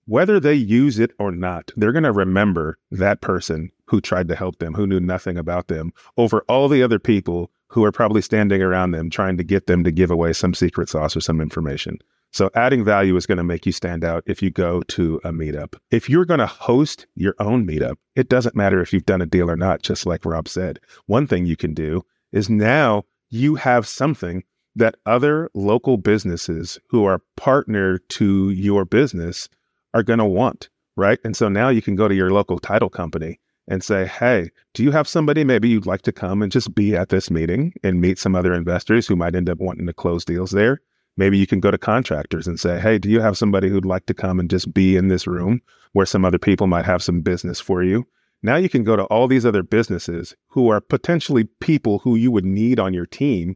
[0.06, 4.36] Whether they use it or not they're going to remember that person who tried to
[4.36, 8.22] help them who knew nothing about them over all the other people who are probably
[8.22, 11.40] standing around them trying to get them to give away some secret sauce or some
[11.40, 12.00] information
[12.34, 15.32] so adding value is going to make you stand out if you go to a
[15.32, 15.76] meetup.
[15.92, 19.28] If you're going to host your own meetup, it doesn't matter if you've done a
[19.28, 20.80] deal or not, just like Rob said.
[21.06, 24.44] One thing you can do is now you have something
[24.76, 29.48] that other local businesses who are partner to your business
[29.94, 31.20] are going to want, right?
[31.24, 34.82] And so now you can go to your local title company and say, Hey, do
[34.84, 38.02] you have somebody maybe you'd like to come and just be at this meeting and
[38.02, 40.82] meet some other investors who might end up wanting to close deals there?
[41.16, 44.06] Maybe you can go to contractors and say, Hey, do you have somebody who'd like
[44.08, 45.62] to come and just be in this room
[45.92, 48.08] where some other people might have some business for you?
[48.42, 52.32] Now you can go to all these other businesses who are potentially people who you
[52.32, 53.56] would need on your team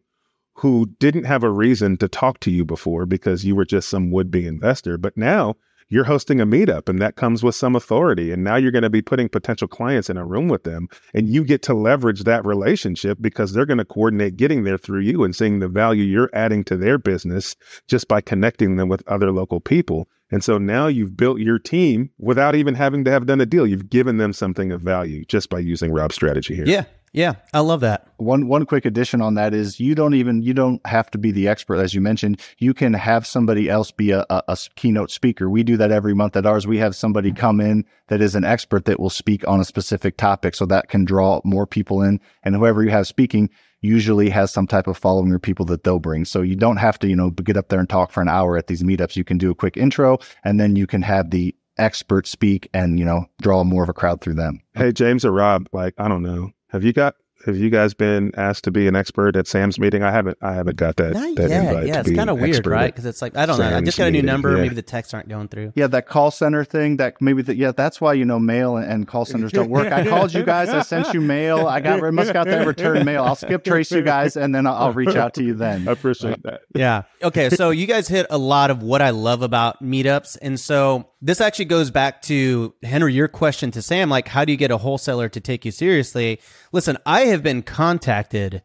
[0.54, 4.12] who didn't have a reason to talk to you before because you were just some
[4.12, 4.98] would be investor.
[4.98, 5.56] But now
[5.90, 8.32] you're hosting a meetup and that comes with some authority.
[8.32, 11.28] And now you're going to be putting potential clients in a room with them and
[11.28, 15.24] you get to leverage that relationship because they're going to coordinate getting there through you
[15.24, 17.56] and seeing the value you're adding to their business
[17.88, 20.08] just by connecting them with other local people.
[20.30, 23.66] And so now you've built your team without even having to have done a deal.
[23.66, 26.66] You've given them something of value just by using Rob's strategy here.
[26.68, 26.84] Yeah.
[27.14, 28.08] Yeah, I love that.
[28.18, 31.32] One one quick addition on that is you don't even you don't have to be
[31.32, 32.42] the expert as you mentioned.
[32.58, 35.50] You can have somebody else be a, a, a, keynote speaker.
[35.50, 36.68] We do that every month at ours.
[36.68, 40.18] We have somebody come in that is an expert that will speak on a specific
[40.18, 42.20] topic, so that can draw more people in.
[42.44, 43.50] And whoever you have speaking
[43.80, 46.26] usually has some type of following or people that they'll bring.
[46.26, 48.58] So you don't have to you know get up there and talk for an hour
[48.58, 49.16] at these meetups.
[49.16, 53.00] You can do a quick intro, and then you can have the expert speak and
[53.00, 54.62] you know draw more of a crowd through them.
[54.74, 57.16] Hey James or Rob, like I don't know have you got
[57.48, 60.04] have you guys been asked to be an expert at Sam's meeting?
[60.04, 60.38] I haven't.
[60.42, 61.14] I haven't got that.
[61.14, 61.64] Not that yet.
[61.64, 62.94] invite Yeah, it's kind of weird, right?
[62.94, 63.76] Because it's like I don't know.
[63.76, 64.56] I just got a new meeting, number.
[64.56, 64.62] yeah.
[64.62, 65.74] Maybe the texts aren't going through.
[65.76, 66.98] Yeah, that call center thing.
[66.98, 67.58] That maybe that.
[67.58, 69.92] Yeah, that's why you know mail and, and call centers don't work.
[69.92, 70.70] I called you guys.
[70.70, 71.68] I sent you mail.
[71.68, 73.24] I got must got that return mail.
[73.24, 75.88] I'll skip trace you guys, and then I'll, I'll reach out to you then.
[75.88, 76.62] I appreciate that.
[76.76, 77.04] Yeah.
[77.24, 77.50] Okay.
[77.50, 80.38] So you guys hit a lot of what I love about meetups.
[80.42, 84.52] And so this actually goes back to Henry, your question to Sam, like, how do
[84.52, 86.40] you get a wholesaler to take you seriously?
[86.72, 88.62] Listen, I have been contacted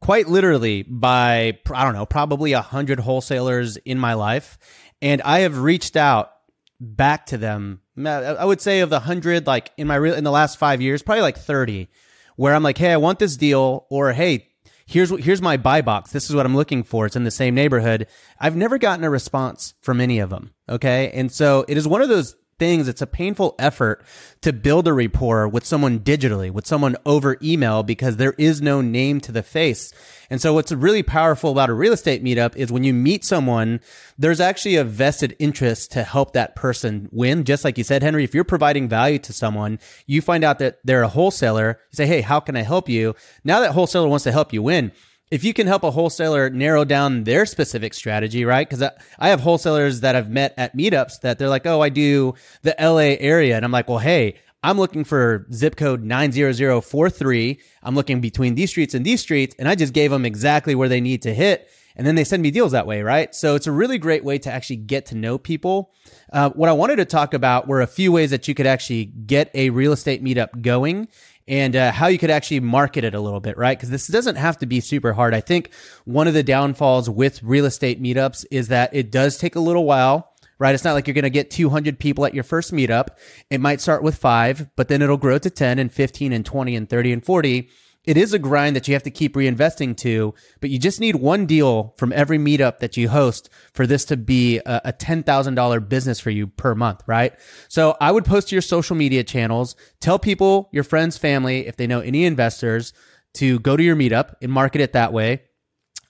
[0.00, 4.58] quite literally by, I don't know, probably a hundred wholesalers in my life.
[5.02, 6.32] And I have reached out
[6.80, 7.80] back to them.
[7.98, 8.08] Uh,
[8.38, 11.02] I would say of the hundred, like in my real, in the last five years,
[11.02, 11.88] probably like 30
[12.36, 14.48] where I'm like, Hey, I want this deal or Hey,
[14.86, 16.12] here's here's my buy box.
[16.12, 17.06] This is what I'm looking for.
[17.06, 18.06] It's in the same neighborhood.
[18.38, 20.52] I've never gotten a response from any of them.
[20.68, 21.10] Okay.
[21.12, 22.88] And so it is one of those things.
[22.88, 24.04] It's a painful effort
[24.42, 28.80] to build a rapport with someone digitally, with someone over email, because there is no
[28.80, 29.92] name to the face.
[30.30, 33.80] And so what's really powerful about a real estate meetup is when you meet someone,
[34.18, 37.44] there's actually a vested interest to help that person win.
[37.44, 40.78] Just like you said, Henry, if you're providing value to someone, you find out that
[40.84, 43.14] they're a wholesaler, you say, Hey, how can I help you?
[43.44, 44.92] Now that wholesaler wants to help you win
[45.30, 48.68] if you can help a wholesaler narrow down their specific strategy, right?
[48.68, 52.34] Because I, have wholesalers that I've met at meetups that they're like, oh, I do
[52.62, 53.56] the LA area.
[53.56, 57.60] And I'm like, well, hey, I'm looking for zip code 90043.
[57.82, 59.54] I'm looking between these streets and these streets.
[59.58, 61.68] And I just gave them exactly where they need to hit.
[61.96, 63.34] And then they send me deals that way, right?
[63.34, 65.92] So it's a really great way to actually get to know people.
[66.30, 69.06] Uh, what I wanted to talk about were a few ways that you could actually
[69.06, 71.08] get a real estate meetup going
[71.48, 73.76] and uh, how you could actually market it a little bit, right?
[73.76, 75.34] Because this doesn't have to be super hard.
[75.34, 75.70] I think
[76.04, 79.84] one of the downfalls with real estate meetups is that it does take a little
[79.84, 80.32] while.
[80.58, 80.74] Right.
[80.74, 83.08] It's not like you're going to get 200 people at your first meetup.
[83.50, 86.76] It might start with five, but then it'll grow to 10 and 15 and 20
[86.76, 87.68] and 30 and 40
[88.06, 91.16] it is a grind that you have to keep reinvesting to, but you just need
[91.16, 95.88] one deal from every meetup that you host for this to be a, a $10,000
[95.88, 97.34] business for you per month, right?
[97.68, 101.76] So I would post to your social media channels, tell people, your friends, family, if
[101.76, 102.92] they know any investors
[103.34, 105.42] to go to your meetup and market it that way.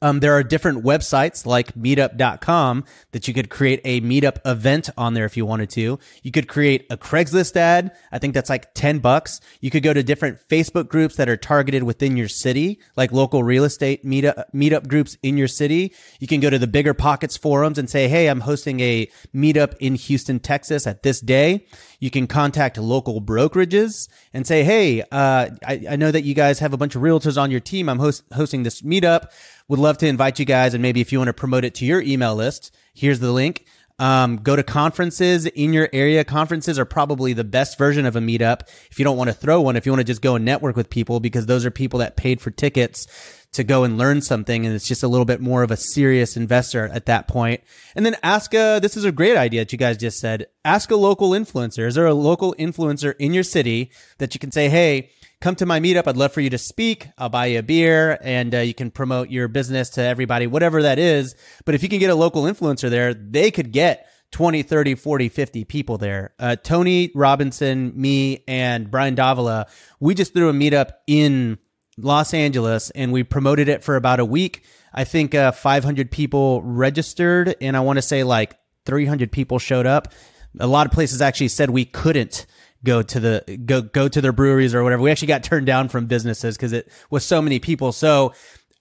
[0.02, 5.14] Um, there are different websites like meetup.com that you could create a meetup event on
[5.14, 5.98] there if you wanted to.
[6.22, 7.96] You could create a Craigslist ad.
[8.12, 9.40] I think that's like 10 bucks.
[9.60, 13.42] You could go to different Facebook groups that are targeted within your city, like local
[13.42, 15.94] real estate meetup, meetup groups in your city.
[16.20, 19.74] You can go to the bigger pockets forums and say, Hey, I'm hosting a meetup
[19.80, 21.66] in Houston, Texas at this day.
[22.00, 26.58] You can contact local brokerages and say, Hey, uh, I, I know that you guys
[26.58, 27.88] have a bunch of realtors on your team.
[27.88, 29.30] I'm host, hosting this meetup.
[29.68, 30.74] Would love to invite you guys.
[30.74, 33.66] And maybe if you want to promote it to your email list, here's the link.
[33.98, 36.22] Um, go to conferences in your area.
[36.22, 38.62] Conferences are probably the best version of a meetup.
[38.90, 40.76] If you don't want to throw one, if you want to just go and network
[40.76, 43.06] with people, because those are people that paid for tickets
[43.52, 44.66] to go and learn something.
[44.66, 47.62] And it's just a little bit more of a serious investor at that point.
[47.94, 50.46] And then ask a, this is a great idea that you guys just said.
[50.62, 51.86] Ask a local influencer.
[51.86, 55.10] Is there a local influencer in your city that you can say, Hey,
[55.40, 56.06] come to my meetup.
[56.06, 57.08] I'd love for you to speak.
[57.18, 60.82] I'll buy you a beer and uh, you can promote your business to everybody, whatever
[60.82, 61.34] that is.
[61.64, 65.28] But if you can get a local influencer there, they could get 20, 30, 40,
[65.28, 66.34] 50 people there.
[66.38, 69.66] Uh, Tony Robinson, me, and Brian Davila,
[70.00, 71.58] we just threw a meetup in
[71.98, 74.64] Los Angeles and we promoted it for about a week.
[74.92, 79.86] I think uh, 500 people registered and I want to say like 300 people showed
[79.86, 80.12] up.
[80.58, 82.46] A lot of places actually said we couldn't
[82.86, 85.02] go to the go go to their breweries or whatever.
[85.02, 87.92] We actually got turned down from businesses because it was so many people.
[87.92, 88.32] So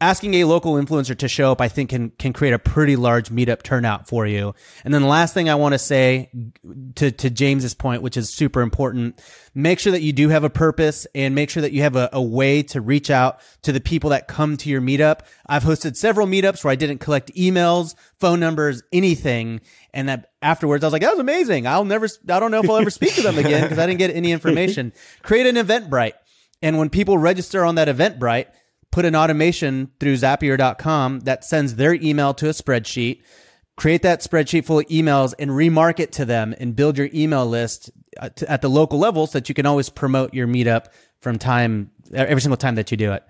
[0.01, 3.29] asking a local influencer to show up, I think can can create a pretty large
[3.29, 4.53] meetup turnout for you.
[4.83, 6.29] And then the last thing I want to say
[6.95, 9.19] to to James's point, which is super important,
[9.53, 12.09] make sure that you do have a purpose and make sure that you have a,
[12.11, 15.21] a way to reach out to the people that come to your meetup.
[15.47, 19.61] I've hosted several meetups where I didn't collect emails, phone numbers, anything.
[19.93, 21.67] And that afterwards, I was like, that was amazing.
[21.67, 23.99] I'll never, I don't know if I'll ever speak to them again because I didn't
[23.99, 24.91] get any information.
[25.23, 26.13] Create an Eventbrite.
[26.61, 28.47] And when people register on that Eventbrite,
[28.95, 33.21] put an automation through Zapier.com that sends their email to a spreadsheet,
[33.75, 37.91] create that spreadsheet full of emails and remarket to them and build your email list
[38.21, 40.85] uh, at the local level so that you can always promote your meetup
[41.19, 43.21] from time every single time that you do it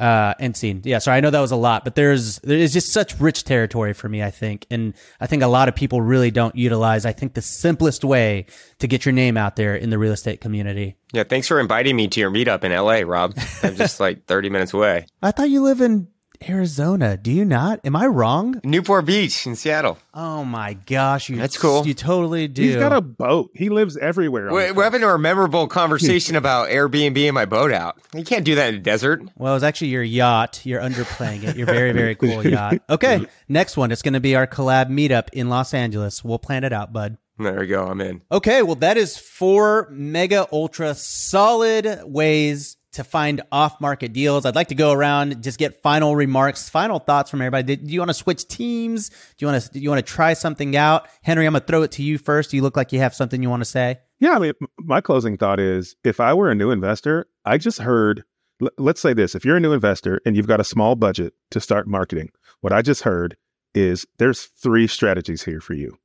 [0.00, 0.80] uh, and scene.
[0.84, 3.44] Yeah, sorry, I know that was a lot, but there's there is just such rich
[3.44, 4.22] territory for me.
[4.22, 7.04] I think, and I think a lot of people really don't utilize.
[7.04, 8.46] I think the simplest way
[8.78, 10.96] to get your name out there in the real estate community.
[11.12, 13.34] Yeah, thanks for inviting me to your meetup in LA, Rob.
[13.62, 15.06] I'm just like 30 minutes away.
[15.22, 16.08] I thought you live in
[16.48, 17.16] Arizona.
[17.16, 17.80] Do you not?
[17.84, 18.60] Am I wrong?
[18.64, 19.98] Newport Beach in Seattle.
[20.14, 21.86] Oh my gosh, you That's cool.
[21.86, 22.62] You totally do.
[22.62, 23.50] He's got a boat.
[23.54, 24.50] He lives everywhere.
[24.52, 27.98] We're, we're having a memorable conversation about Airbnb and my boat out.
[28.14, 29.22] You can't do that in the desert.
[29.36, 30.64] Well, it's actually your yacht.
[30.64, 31.56] You're underplaying it.
[31.56, 32.78] Your very, very cool yacht.
[32.88, 33.92] Okay, next one.
[33.92, 36.24] It's going to be our collab meetup in Los Angeles.
[36.24, 37.18] We'll plan it out, bud.
[37.38, 37.86] There we go.
[37.86, 38.20] I'm in.
[38.30, 44.44] Okay, well, that is four mega ultra solid ways to find off market deals.
[44.44, 47.76] I'd like to go around, just get final remarks, final thoughts from everybody.
[47.76, 49.08] Do you want to switch teams?
[49.08, 51.08] Do you want to, do you want to try something out?
[51.22, 52.52] Henry, I'm going to throw it to you first.
[52.52, 53.98] You look like you have something you want to say.
[54.18, 57.78] Yeah, I mean, my closing thought is if I were a new investor, I just
[57.78, 58.24] heard,
[58.60, 61.32] l- let's say this if you're a new investor and you've got a small budget
[61.52, 62.30] to start marketing,
[62.60, 63.36] what I just heard
[63.72, 65.96] is there's three strategies here for you.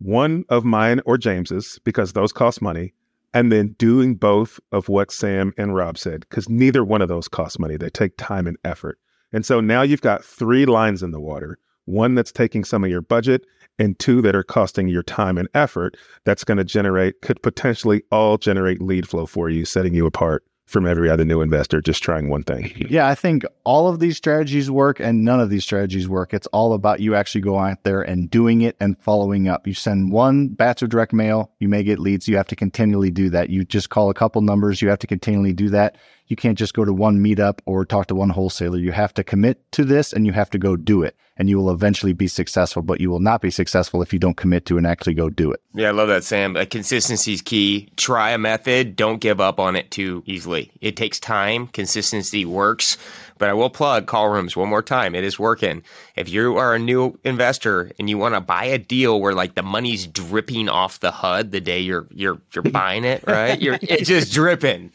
[0.00, 2.92] One of mine or James's, because those cost money,
[3.34, 7.28] and then doing both of what Sam and Rob said, because neither one of those
[7.28, 7.76] cost money.
[7.76, 8.98] They take time and effort.
[9.32, 11.58] And so now you've got three lines in the water
[11.88, 13.46] one that's taking some of your budget,
[13.78, 18.02] and two that are costing your time and effort that's going to generate, could potentially
[18.12, 22.02] all generate lead flow for you, setting you apart from every other new investor just
[22.02, 22.72] trying one thing.
[22.88, 26.32] Yeah, I think all of these strategies work and none of these strategies work.
[26.32, 29.66] It's all about you actually going out there and doing it and following up.
[29.66, 32.28] You send one batch of direct mail, you may get leads.
[32.28, 33.50] You have to continually do that.
[33.50, 35.96] You just call a couple numbers, you have to continually do that.
[36.28, 38.78] You can't just go to one meetup or talk to one wholesaler.
[38.78, 41.16] You have to commit to this and you have to go do it.
[41.38, 44.36] And you will eventually be successful, but you will not be successful if you don't
[44.36, 45.62] commit to and actually go do it.
[45.72, 46.56] Yeah, I love that, Sam.
[46.56, 47.90] Uh, consistency is key.
[47.96, 48.96] Try a method.
[48.96, 50.72] Don't give up on it too easily.
[50.80, 51.68] It takes time.
[51.68, 52.98] Consistency works.
[53.38, 55.14] But I will plug call rooms one more time.
[55.14, 55.84] It is working.
[56.16, 59.54] If you are a new investor and you want to buy a deal where like
[59.54, 63.60] the money's dripping off the HUD the day you're you're you're buying it, right?
[63.60, 64.90] You're it's just dripping.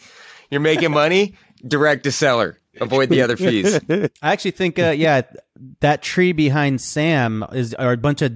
[0.49, 1.35] You're making money,
[1.67, 2.59] direct to seller.
[2.81, 3.79] Avoid the other fees.
[3.89, 5.21] I actually think, uh, yeah,
[5.81, 8.33] that tree behind Sam is are a bunch of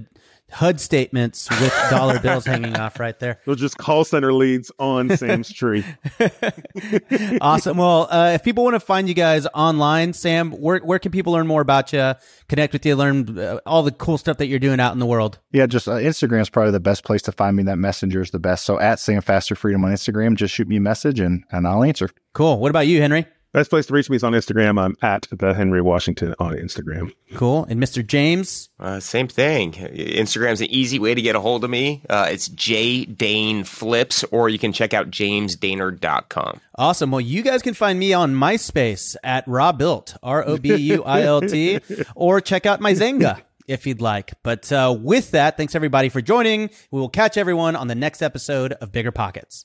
[0.50, 3.40] HUD statements with dollar bills hanging off right there.
[3.44, 5.84] They'll just call center leads on Sam's tree.
[7.40, 7.76] awesome.
[7.76, 11.32] Well, uh, if people want to find you guys online, Sam, where where can people
[11.32, 12.14] learn more about you,
[12.48, 15.06] connect with you, learn uh, all the cool stuff that you're doing out in the
[15.06, 15.38] world?
[15.52, 17.62] Yeah, just uh, Instagram is probably the best place to find me.
[17.64, 18.64] That messenger is the best.
[18.64, 21.84] So at Sam Faster Freedom on Instagram, just shoot me a message and, and I'll
[21.84, 22.10] answer.
[22.32, 22.58] Cool.
[22.58, 23.26] What about you, Henry?
[23.52, 24.78] Best place to reach me is on Instagram.
[24.78, 27.14] I'm at the Henry Washington on Instagram.
[27.34, 27.64] Cool.
[27.64, 28.06] And Mr.
[28.06, 28.68] James?
[28.78, 29.72] Uh, same thing.
[29.72, 32.04] Instagram's an easy way to get a hold of me.
[32.10, 36.60] Uh, it's J Dane Flips, or you can check out jamesdaner.com.
[36.76, 37.10] Awesome.
[37.10, 41.22] Well, you guys can find me on MySpace at Robuilt, R O B U I
[41.22, 41.80] L T,
[42.14, 44.34] or check out my Xanga if you'd like.
[44.42, 46.70] But uh, with that, thanks everybody for joining.
[46.90, 49.64] We will catch everyone on the next episode of BiggerPockets.